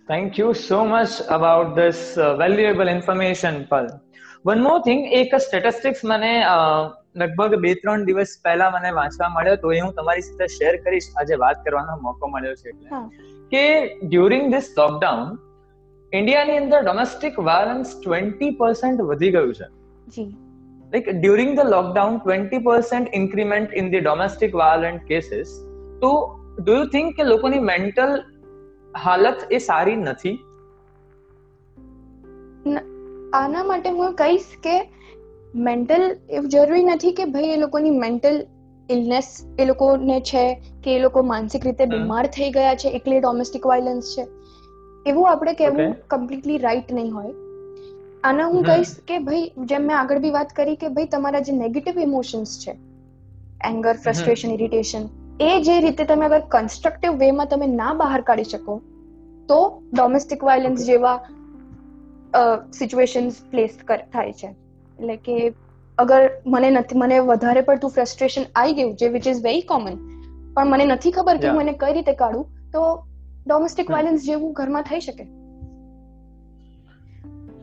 Thank 0.07 0.37
you 0.37 0.53
so 0.53 0.85
much 0.85 1.21
about 1.29 1.75
this 1.75 2.17
uh, 2.17 2.35
valuable 2.35 2.89
information, 2.89 3.65
Pal. 3.67 3.85
One 4.43 4.61
more 4.61 4.79
thing, 4.87 5.01
એક 5.19 5.35
સ્ટેટિસ્ટિક્સ 5.45 6.01
મને 6.03 6.31
લગભગ 7.21 7.53
બે 7.65 7.71
ત્રણ 7.81 8.03
દિવસ 8.09 8.33
પહેલા 8.45 8.67
મને 8.73 8.91
વાંચવા 8.97 9.29
મળ્યો 9.35 9.61
તો 9.61 9.71
એ 9.77 9.79
હું 9.83 9.93
તમારી 9.99 10.25
સાથે 10.25 10.55
શેર 10.57 10.73
કરીશ 10.85 11.07
આજે 11.21 11.33
વાત 11.43 11.61
કરવાનો 11.67 11.95
મોકો 12.07 12.31
મળ્યો 12.33 12.57
છે 12.61 12.73
એટલે 12.73 13.01
કે 13.53 13.63
ડ્યુરિંગ 14.03 14.45
ધીસ 14.55 14.67
લોકડાઉન 14.81 15.23
ઇન્ડિયાની 16.13 16.59
અંદર 16.63 16.81
ડોમેસ્ટિક 16.87 17.39
વાયલન્સ 17.51 17.95
ટ્વેન્ટી 17.95 18.51
પર્સન્ટ 18.59 19.07
વધી 19.11 19.33
ગયું 19.37 19.55
છે 19.61 19.69
જી 20.17 20.27
like 20.93 21.09
during 21.21 21.51
the 21.59 21.67
lockdown 21.75 22.19
20% 22.25 23.15
increment 23.21 23.69
in 23.81 23.85
the 23.93 24.01
domestic 24.09 24.51
violent 24.65 25.01
cases 25.13 25.57
તો 26.03 26.13
do 26.67 26.77
you 26.79 26.85
think 26.93 27.17
કે 27.19 27.31
લોકોની 27.33 27.65
મેન્ટલ 27.71 28.13
હાલત 28.95 29.45
એ 29.51 29.57
સારી 29.57 29.95
નથી. 29.95 30.33
આના 33.33 33.63
માટે 33.63 33.89
હું 33.89 34.13
કહીશ 34.13 34.49
કે 34.63 34.91
મેન્ટલ 35.55 36.03
એવું 36.29 36.49
જરૂરી 36.49 36.83
નથી 36.83 37.11
કે 37.11 37.25
ભાઈ 37.25 37.43
એ 37.43 37.57
લોકોની 37.57 37.89
મેન્ટલ 37.89 38.45
ઇલનેસ 38.89 39.45
એ 39.59 39.65
લોકોને 39.65 40.19
છે 40.19 40.61
કે 40.83 40.95
એ 40.95 40.99
લોકો 40.99 41.21
માનસિક 41.21 41.65
રીતે 41.65 41.85
બીમાર 41.85 42.27
થઈ 42.27 42.51
ગયા 42.51 42.75
છે 42.75 42.89
એટલે 42.89 43.19
ડોમેસ્ટિક 43.19 43.65
વાયલન્સ 43.67 44.15
છે. 44.17 44.27
એવું 45.05 45.29
આપણે 45.29 45.53
કહેવું 45.53 45.95
કમ્પ્લીટલી 46.07 46.57
રાઈટ 46.57 46.93
નહીં 46.93 47.13
હોય. 47.13 47.33
આના 48.23 48.47
હું 48.47 48.63
કહીશ 48.63 48.93
કે 49.07 49.19
ભાઈ 49.19 49.51
જેમ 49.57 49.81
મેં 49.81 49.97
આગળ 49.97 50.19
બી 50.19 50.29
વાત 50.29 50.53
કરી 50.53 50.75
કે 50.75 50.87
ભાઈ 50.87 51.05
તમારા 51.05 51.39
જે 51.39 51.53
નેગેટિવ 51.53 51.99
ઇમોશન્સ 51.99 52.59
છે 52.59 52.71
એંગર 53.63 53.93
ફ્રસ્ટ્રેશન 53.93 54.51
ઇરિટેશન 54.51 55.03
એ 55.41 55.61
જે 55.61 55.79
રીતે 55.81 56.03
તમે 56.05 56.25
અગર 56.25 56.39
કન્સ્ટ્રક્ટિવ 56.39 57.11
વેમાં 57.11 57.47
તમે 57.47 57.67
ના 57.67 57.93
બહાર 57.93 58.21
કાઢી 58.21 58.43
શકો 58.43 58.81
તો 59.49 59.81
ડોમેસ્ટિક 59.93 60.43
વાયલન્સ 60.43 60.85
જેવા 60.85 61.19
સિચ્યુએશન્સ 62.73 63.33
પ્લેસ 63.51 63.77
થાય 63.89 64.33
છે. 64.33 64.47
એટલે 64.47 65.15
કે 65.15 65.53
અગર 65.97 66.29
મને 66.45 66.69
નથી 66.69 66.97
મને 66.97 67.19
વધારે 67.19 67.61
પડતું 67.61 67.89
ફ્રસ્ટ્રેશન 67.89 68.41
આવી 68.55 68.73
ગયું 68.73 68.95
જે 68.95 69.07
વિચ 69.07 69.27
ઇઝ 69.27 69.43
વેરી 69.43 69.61
કોમન 69.61 69.95
પણ 70.53 70.67
મને 70.67 70.85
નથી 70.85 71.11
ખબર 71.11 71.37
કે 71.37 71.47
મને 71.47 71.51
હું 71.51 71.61
એને 71.61 71.73
કઈ 71.73 71.93
રીતે 71.93 72.13
કાઢું 72.13 72.71
તો 72.71 73.05
ડોમેસ્ટિક. 73.47 73.91
વાયલન્સ 73.91 74.25
જેવું 74.25 74.53
ઘરમાં 74.53 74.83
થઈ 74.83 74.99
શકે. 74.99 75.23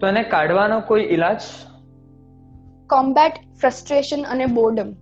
તો 0.00 0.06
એને 0.06 0.22
કાઢવાનો 0.22 0.80
કોઈ 0.80 1.02
ઈલાજ? 1.02 1.40
કોમ્બેટ 2.90 3.32
ફ્રસ્ટ્રેશન 3.60 4.22
અને 4.22 4.46
બોર્ડમ 4.46 4.92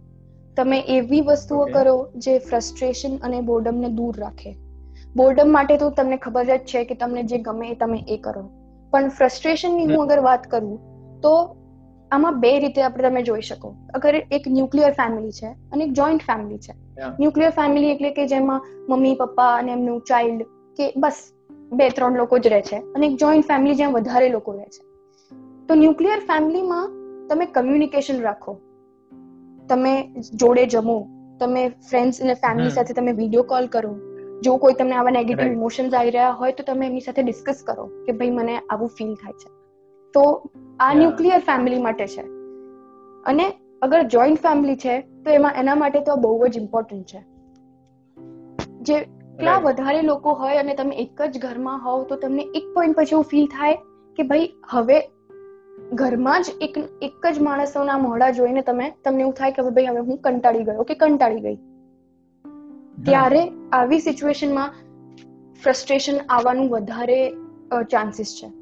તમે 0.58 0.78
એવી 0.80 1.20
વસ્તુઓ 1.20 1.64
કરો 1.64 2.08
જે 2.16 2.38
ફ્રસ્ટ્રેશન 2.38 3.16
અને 3.16 3.40
બોર્ડમને 3.40 3.88
દૂર 3.88 4.14
રાખે. 4.18 4.56
બોર્ડમ 5.16 5.52
માટે 5.52 5.76
તો 5.76 5.90
તમને 5.90 6.16
ખબર 6.16 6.44
જ 6.44 6.58
છે 6.58 6.84
કે 6.84 6.94
તમને 6.94 7.22
જે 7.22 7.38
ગમે 7.38 7.68
એ 7.68 7.74
તમે 7.74 8.04
એ 8.08 8.16
કરો. 8.16 8.42
પણ 8.90 9.08
ફ્રસ્ટ્રેશનની 9.08 9.86
હું 9.86 10.02
અગર 10.02 10.18
વાત 10.18 10.50
કરું 10.50 10.78
તો 11.20 11.32
આમાં 12.10 12.40
બે 12.40 12.58
રીતે 12.58 12.82
આપણે 12.82 13.08
તમે 13.08 13.22
જોઈ 13.22 13.40
શકો. 13.40 13.74
અગર 13.94 14.14
એક 14.14 14.48
ન્યુક્લિયર 14.48 14.92
ફેમિલી 14.92 15.30
છે 15.30 15.46
અને 15.46 15.84
એક 15.84 15.92
જોઈન્ટ 15.92 16.22
ફેમિલી 16.22 16.58
છે. 16.58 16.72
ન્યુક્લિયર 17.20 17.50
ફેમિલી 17.50 17.90
એટલે 17.90 18.10
કે 18.10 18.26
જેમાં 18.26 18.60
મમ્મી 18.88 19.14
પપ્પા 19.14 19.56
અને 19.56 19.72
એમનું 19.72 20.00
ચાઇલ્ડ 20.00 20.42
કે 20.76 20.92
બસ 20.96 21.32
બે 21.72 21.88
ત્રણ 21.88 22.16
લોકો 22.16 22.38
જ 22.38 22.46
રહે 22.46 22.60
છે 22.60 22.76
અને 22.76 23.06
એક 23.06 23.16
જોઈન્ટ 23.16 23.46
ફેમિલી 23.46 23.74
જ્યાં 23.74 23.92
વધારે 23.92 24.28
લોકો 24.28 24.52
રહે 24.52 24.64
છે. 24.64 24.82
તો 25.66 25.74
ન્યુક્લિયર 25.74 26.18
ફેમિલીમાં 26.18 26.88
તમે 27.28 27.46
કમ્યુનિકેશન 27.46 28.20
રાખો. 28.20 28.60
તમે 29.68 30.14
જોડે 30.34 30.66
જમો 30.66 31.08
તમે 31.40 31.68
ફ્રેન્ડ્સ 31.68 32.22
અને 32.22 32.34
ફેમિલી 32.34 32.70
સાથે 32.70 32.94
તમે 32.94 33.12
વીડિયો 33.12 33.42
કોલ 33.42 33.66
કરો 33.66 33.96
જો 34.42 34.56
કોઈ 34.56 34.72
તમને 34.72 34.92
આવા 34.92 35.10
નેગેટિવ 35.10 35.52
ઇમોશન્સ 35.52 35.94
આવી 35.94 36.10
રહ્યા 36.10 36.30
હોય 36.30 36.52
તો 36.52 36.62
તમે 36.62 36.86
એમની 36.86 37.00
સાથે 37.00 37.22
ડિસ્કસ 37.22 37.64
કરો 37.66 37.84
કે 38.06 38.12
ભાઈ 38.12 38.30
મને 38.30 38.58
આવું 38.58 38.88
ફીલ 38.88 39.14
થાય 39.14 39.32
છે. 39.32 39.50
તો 40.14 40.50
આ 40.80 40.94
ન્યુક્લિયર 40.94 41.38
ફેમિલી 41.38 41.82
માટે 41.82 42.06
છે. 42.06 42.22
અને 43.26 43.52
અગર 43.82 44.02
જોઈન્ટ 44.02 44.38
ફેમિલી 44.38 44.76
છે 44.76 45.00
તો 45.00 45.30
એમાં 45.30 45.52
એના 45.52 45.74
માટે 45.74 46.00
તો 46.00 46.12
આ 46.12 46.14
બહુ 46.14 46.48
જ 46.48 46.56
ઇમ્પોર્ટન્ટ 46.56 47.06
છે. 47.06 47.24
જે 48.82 49.00
કેટલા 49.00 49.58
વધારે 49.58 50.02
લોકો 50.02 50.32
હોય 50.32 50.56
અને 50.56 50.74
તમે 50.74 50.96
એક 50.96 51.22
જ 51.22 51.38
ઘરમાં 51.38 51.86
હોવ 51.86 52.04
તો 52.04 52.16
તમને 52.16 52.42
એક 52.42 52.74
પોઈન્ટ 52.74 52.96
પછી 52.96 53.08
એવું 53.12 53.24
ફીલ 53.24 53.46
થાય 53.46 53.74
કે 54.16 54.22
ભાઈ 54.22 54.52
હવે 54.70 55.00
ઘરમાં 55.92 56.42
જ 56.42 56.46
એક 56.60 56.78
એક 57.02 57.26
જ 57.32 57.38
માણસોના 57.38 57.98
મોઢા 57.98 58.30
જોઈને 58.30 58.62
તમે 58.62 58.92
તમને 59.04 59.20
એવું 59.20 59.32
થાય 59.32 59.50
કે 59.50 59.62
ભાઈ 59.62 59.84
હવે 59.84 59.98
હું 59.98 60.18
કંટાળી 60.18 60.64
ગયો. 60.64 60.82
કે 60.82 60.94
કંટાળી 60.94 61.40
ગઈ. 61.40 61.56
ત્યારે 63.04 63.50
આવી 63.72 63.98
સિચ્યુએશનમાં 63.98 64.74
ફ્રસ્ટ્રેશન 65.64 66.14
આવવાનું 66.28 66.70
વધારે 66.70 67.34
ચાન્સીસ 67.90 68.42
છે. 68.42 68.52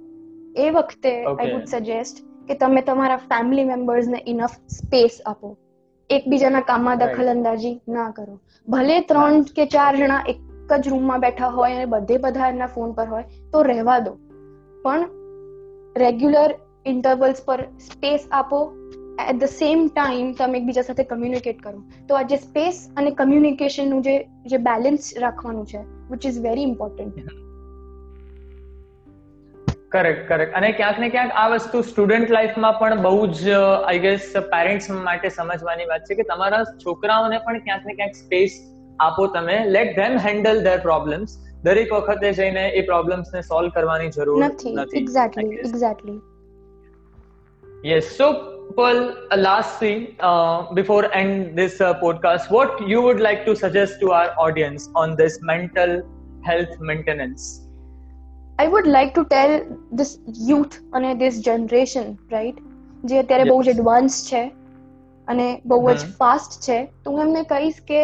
એ 0.62 0.70
વખતે 0.70 1.24
આઈ 1.24 1.52
વુડ 1.52 1.64
સજેસ્ટ 1.64 2.24
કે 2.48 2.54
તમે 2.54 2.82
તમારા 2.82 3.16
ફેમિલી 3.16 3.64
મેમ્બર્સને 3.64 4.24
ઇનફ 4.26 4.50
સ્પેસ 4.50 5.20
આપો. 5.26 5.56
એકબીજાના 6.10 6.60
કામમાં. 6.60 6.98
દખલ 6.98 7.30
અંદાજી 7.30 7.80
ના 7.88 8.10
કરો. 8.10 8.40
ભલે 8.68 9.00
ત્રણ 9.00 9.42
કે 9.42 9.66
ચાર 9.66 9.96
જણા 9.96 10.24
એક 10.28 10.78
જ 10.80 10.88
રૂમમાં 10.88 11.20
બેઠા 11.20 11.48
હોય 11.48 11.74
અને 11.74 11.84
બધે 11.84 12.18
બધા 12.18 12.48
એમના 12.48 12.66
ફોન 12.66 12.92
પર 12.92 13.06
હોય 13.06 13.24
તો 13.52 13.62
રહેવા 13.62 13.98
દો. 13.98 14.16
પણ 14.82 15.08
રેગ્યુલર 15.96 16.54
ઇન્ટરવલ્સ 16.86 17.40
પર 17.46 17.60
સ્પેસ 17.86 18.28
આપો. 18.32 18.58
એટ 19.30 19.38
ધ 19.40 19.44
સેમ 19.50 19.86
ટાઈમ 19.88 20.32
તમે 20.32 20.58
એકબીજા 20.58 20.82
સાથે 20.82 21.04
કમ્યુનિકેટ 21.04 21.62
કરો. 21.62 21.78
તો 22.08 22.14
આ 22.14 22.22
જે 22.22 22.36
સ્પેસ 22.36 22.76
અને 22.96 23.10
કમ્યુનિકેશનનું 23.10 24.02
જે 24.02 24.14
જે 24.46 24.58
બેલેન્સ 24.66 25.10
રાખવાનું 25.18 25.66
છે 25.66 25.80
which 26.10 26.26
is 26.26 26.38
very 26.38 26.62
important 26.62 27.34
correct 29.92 30.28
correct 30.28 30.54
અને 30.54 30.68
ક્યાંક 30.72 30.98
ને 30.98 31.08
ક્યાંક 31.08 31.32
આ 31.34 31.48
વસ્તુ 31.48 31.82
સ્ટુડન્ટ 31.82 32.30
લાઈફમાં 32.30 32.78
પણ 32.78 33.02
બહુ 33.02 33.26
જ 33.26 33.58
આઈ 33.60 33.98
ગેસ 33.98 34.28
પેરેન્ટ્સ 34.36 34.90
માટે 34.90 35.28
સમજવાની 35.28 35.84
વાત 35.84 36.06
છે 36.10 36.14
કે 36.14 36.22
તમારા 36.22 36.62
છોકરાઓને 36.86 37.38
પણ 37.38 37.58
ક્યાંક 37.58 37.86
ને 37.86 37.94
ક્યાંક 37.94 38.14
સ્પેસ 38.14 38.60
આપો 39.00 39.26
તમે. 39.26 39.58
Let 39.78 39.96
them 39.96 40.16
handle 40.28 40.62
their 40.62 40.78
problems 40.80 41.36
દરેક 41.64 41.92
વખતે 41.92 42.32
જઈને 42.32 42.64
એ 42.68 42.86
પ્રોબ્લેમ્સ 42.86 43.26
ને 43.34 43.40
સોલ્વ 43.42 43.68
કરવાની 43.74 44.10
જરૂર 44.16 44.38
નથી. 44.44 44.74
Exactly 45.00 45.60
exactly 45.66 46.18
Yes. 47.86 48.06
So, 48.16 48.26
Pearl, 48.76 49.00
uh, 49.30 49.36
lastly, 49.36 50.16
uh, 50.20 50.74
before 50.74 51.02
end 51.14 51.56
this 51.56 51.80
uh, 51.80 51.94
podcast, 51.94 52.50
what 52.50 52.88
you 52.88 53.02
would 53.02 53.20
like 53.20 53.44
to 53.46 53.54
suggest 53.54 54.00
to 54.00 54.10
our 54.10 54.30
audience 54.36 54.88
on 54.94 55.14
this 55.16 55.36
mental 55.42 55.92
health 56.44 56.72
maintenance? 56.80 57.44
I 58.58 58.66
would 58.66 58.86
like 58.86 59.12
to 59.14 59.22
tell 59.22 59.52
this 60.00 60.12
youth 60.48 60.76
અને 60.92 61.10
this 61.12 61.36
generation 61.40 62.08
right 62.30 62.56
જે 63.04 63.18
અત્યારે 63.18 63.44
બહુ 63.50 63.62
જ. 63.62 63.68
Advance 63.68 64.16
છે 64.30 64.42
અને 65.28 65.60
બહુ 65.66 65.92
જ. 65.92 65.98
Fast 66.20 66.56
છે 66.68 66.78
તો 67.04 67.10
હું 67.10 67.20
એમને 67.20 67.42
કહીશ 67.42 67.82
કે 67.90 68.00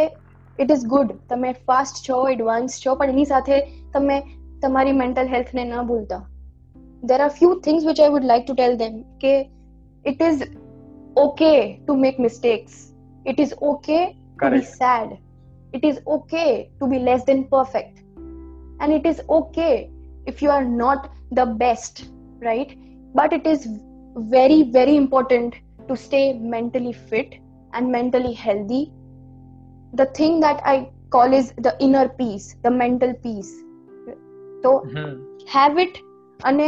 ઇટ 0.58 0.70
ઇઝ 0.70 0.84
ગુડ 0.84 1.16
તમે 1.30 1.52
ફાસ્ટ 1.52 2.02
છો 2.08 2.28
એડવાન્સ 2.28 2.76
છો 2.84 2.94
પણ 2.94 3.08
એની 3.08 3.24
સાથે 3.24 3.56
તમે 3.94 4.20
તમારી 4.62 4.92
મેન્ટલ 4.92 5.32
હેલ્થને 5.34 5.64
ન 5.64 5.74
ભૂલતા 5.82 6.20
there 7.04 7.20
are 7.20 7.28
few 7.40 7.50
things 7.66 7.84
which 7.86 8.00
I 8.00 8.08
would 8.08 8.24
like 8.24 8.46
to 8.46 8.54
tell 8.54 8.76
them 8.76 9.02
કે 9.20 9.34
it 10.04 10.20
is 10.20 10.44
okay 11.16 11.80
to 11.86 11.96
make 11.96 12.18
mistakes. 12.18 12.92
It 13.24 13.38
is 13.38 13.54
okay 13.62 14.16
Correct. 14.38 14.54
to 14.54 14.60
be 14.60 14.64
sad. 14.64 15.18
It 15.72 15.84
is 15.84 16.00
okay 16.06 16.70
to 16.80 16.86
be 16.86 16.98
less 16.98 17.24
than 17.24 17.44
perfect. 17.44 18.02
And 18.80 18.92
it 18.92 19.06
is 19.06 19.22
okay 19.28 19.90
if 20.26 20.42
you 20.42 20.50
are 20.50 20.64
not 20.64 21.12
the 21.30 21.46
best 21.46 22.08
right? 22.42 22.76
But 23.14 23.32
it 23.32 23.46
is 23.46 23.68
very 24.16 24.62
very 24.62 24.96
important 24.96 25.54
to 25.88 25.96
stay 25.96 26.32
mentally 26.34 26.92
fit 26.92 27.34
and 27.72 27.90
mentally 27.90 28.32
healthy. 28.32 28.92
The 29.94 30.06
thing 30.06 30.40
that 30.40 30.60
i 30.64 30.90
call 31.10 31.32
is 31.32 31.52
the 31.58 31.76
inner 31.78 32.08
peace 32.08 32.56
the 32.62 32.70
mental 32.70 33.14
peace. 33.14 33.52
So 34.62 34.84
mm-hmm. 34.86 35.46
have 35.48 35.78
it 35.78 35.98
and 36.44 36.60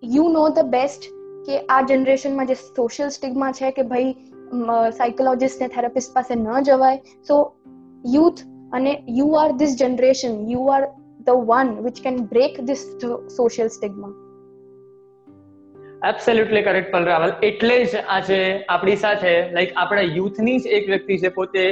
you 0.00 0.28
know 0.32 0.52
the 0.52 0.64
best. 0.64 1.08
કે 1.46 1.60
આ 1.68 1.82
જનરેશનમાં 1.82 2.46
જે 2.46 2.54
social 2.54 3.08
stigma 3.08 3.52
છે 3.52 3.70
કે 3.70 3.82
ભાઈ 3.82 4.10
psychologist 4.98 5.60
ને 5.60 5.68
therapist 5.68 6.14
પાસે 6.14 6.34
ન 6.34 6.50
જવાય. 6.62 6.98
સો 7.28 7.38
યુથ 8.04 8.44
અને 8.72 8.92
you 9.08 9.30
are 9.32 9.48
this 9.52 9.78
generation 9.78 10.36
you 10.50 10.66
are 10.66 10.82
the 11.26 11.48
one 11.48 11.72
which 11.84 12.02
can 12.02 12.20
break 12.24 12.60
this 12.60 12.84
social 13.36 13.68
stigma 13.68 14.12
absolutely 16.08 16.62
correct 16.62 16.92
Pearl 16.92 17.04
Rawal 17.04 17.34
એટલે 17.42 17.76
જ 17.84 18.04
આજે 18.08 18.38
આપણી 18.68 18.96
સાથે 18.96 19.34
લાઈક 19.52 19.70
આપણા 19.76 20.00
યુથની 20.00 20.58
જ 20.58 20.66
એક 20.66 20.88
વ્યક્તિ 20.88 21.18
છે, 21.18 21.28
પોતે 21.28 21.62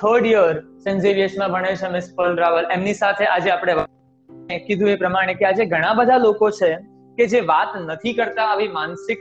થર્ડ 0.00 0.26
યર 0.26 0.54
સેન્ટ 0.78 1.02
ઝેવિયર્સમાં 1.02 1.50
ભણે 1.50 1.74
છે 1.76 1.88
મિસ 1.88 2.14
પલરાવલ 2.16 2.64
એમની 2.70 2.94
સાથે 2.94 3.24
આજે 3.26 3.50
આપણે 3.50 4.58
કીધું 4.66 4.90
એ 4.90 4.96
પ્રમાણે 4.96 5.34
કે 5.34 5.44
આજે 5.44 5.64
ઘણા 5.64 5.92
બધા 5.94 6.18
લોકો 6.18 6.50
છે 6.50 6.70
કે 7.16 7.26
જે 7.26 7.40
વાત 7.40 7.68
નથી 7.76 8.12
કરતા 8.12 8.44
આવી 8.44 8.68
માનસિક 8.68 9.18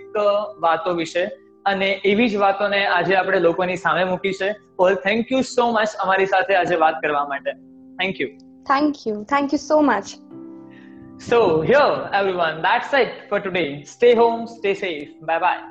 વાતો 0.59 0.93
વિશે. 0.93 1.25
અને 1.65 1.89
એવી 2.05 2.29
જ 2.29 2.35
વાતોને 2.35 2.85
આજે 2.85 3.15
આપણે 3.15 3.39
લોકોની 3.39 3.75
સામે 3.75 4.03
મૂકી 4.03 4.33
છે. 4.33 4.55
All 4.79 4.95
thank 4.95 5.31
you 5.31 5.41
so 5.41 5.71
much 5.71 5.87
અમારી 5.99 6.25
સાથે 6.25 6.55
આજે 6.55 6.75
વાત 6.75 6.93
કરવા 7.01 7.25
માટે. 7.25 7.51
Thank 7.91 8.21
you 8.21 8.27
thank 8.63 8.95
you 9.07 9.23
thank 9.23 9.53
you 9.53 9.57
so 9.57 9.81
much 9.81 10.05
so 11.29 11.63
here 11.63 12.15
everyone 12.15 12.61
that's 12.61 12.93
it 12.93 13.29
for 13.29 13.39
today 13.39 13.83
stay 13.83 14.13
home 14.13 14.45
stay 14.45 14.73
safe 14.73 15.23
bye 15.23 15.39
bye. 15.39 15.70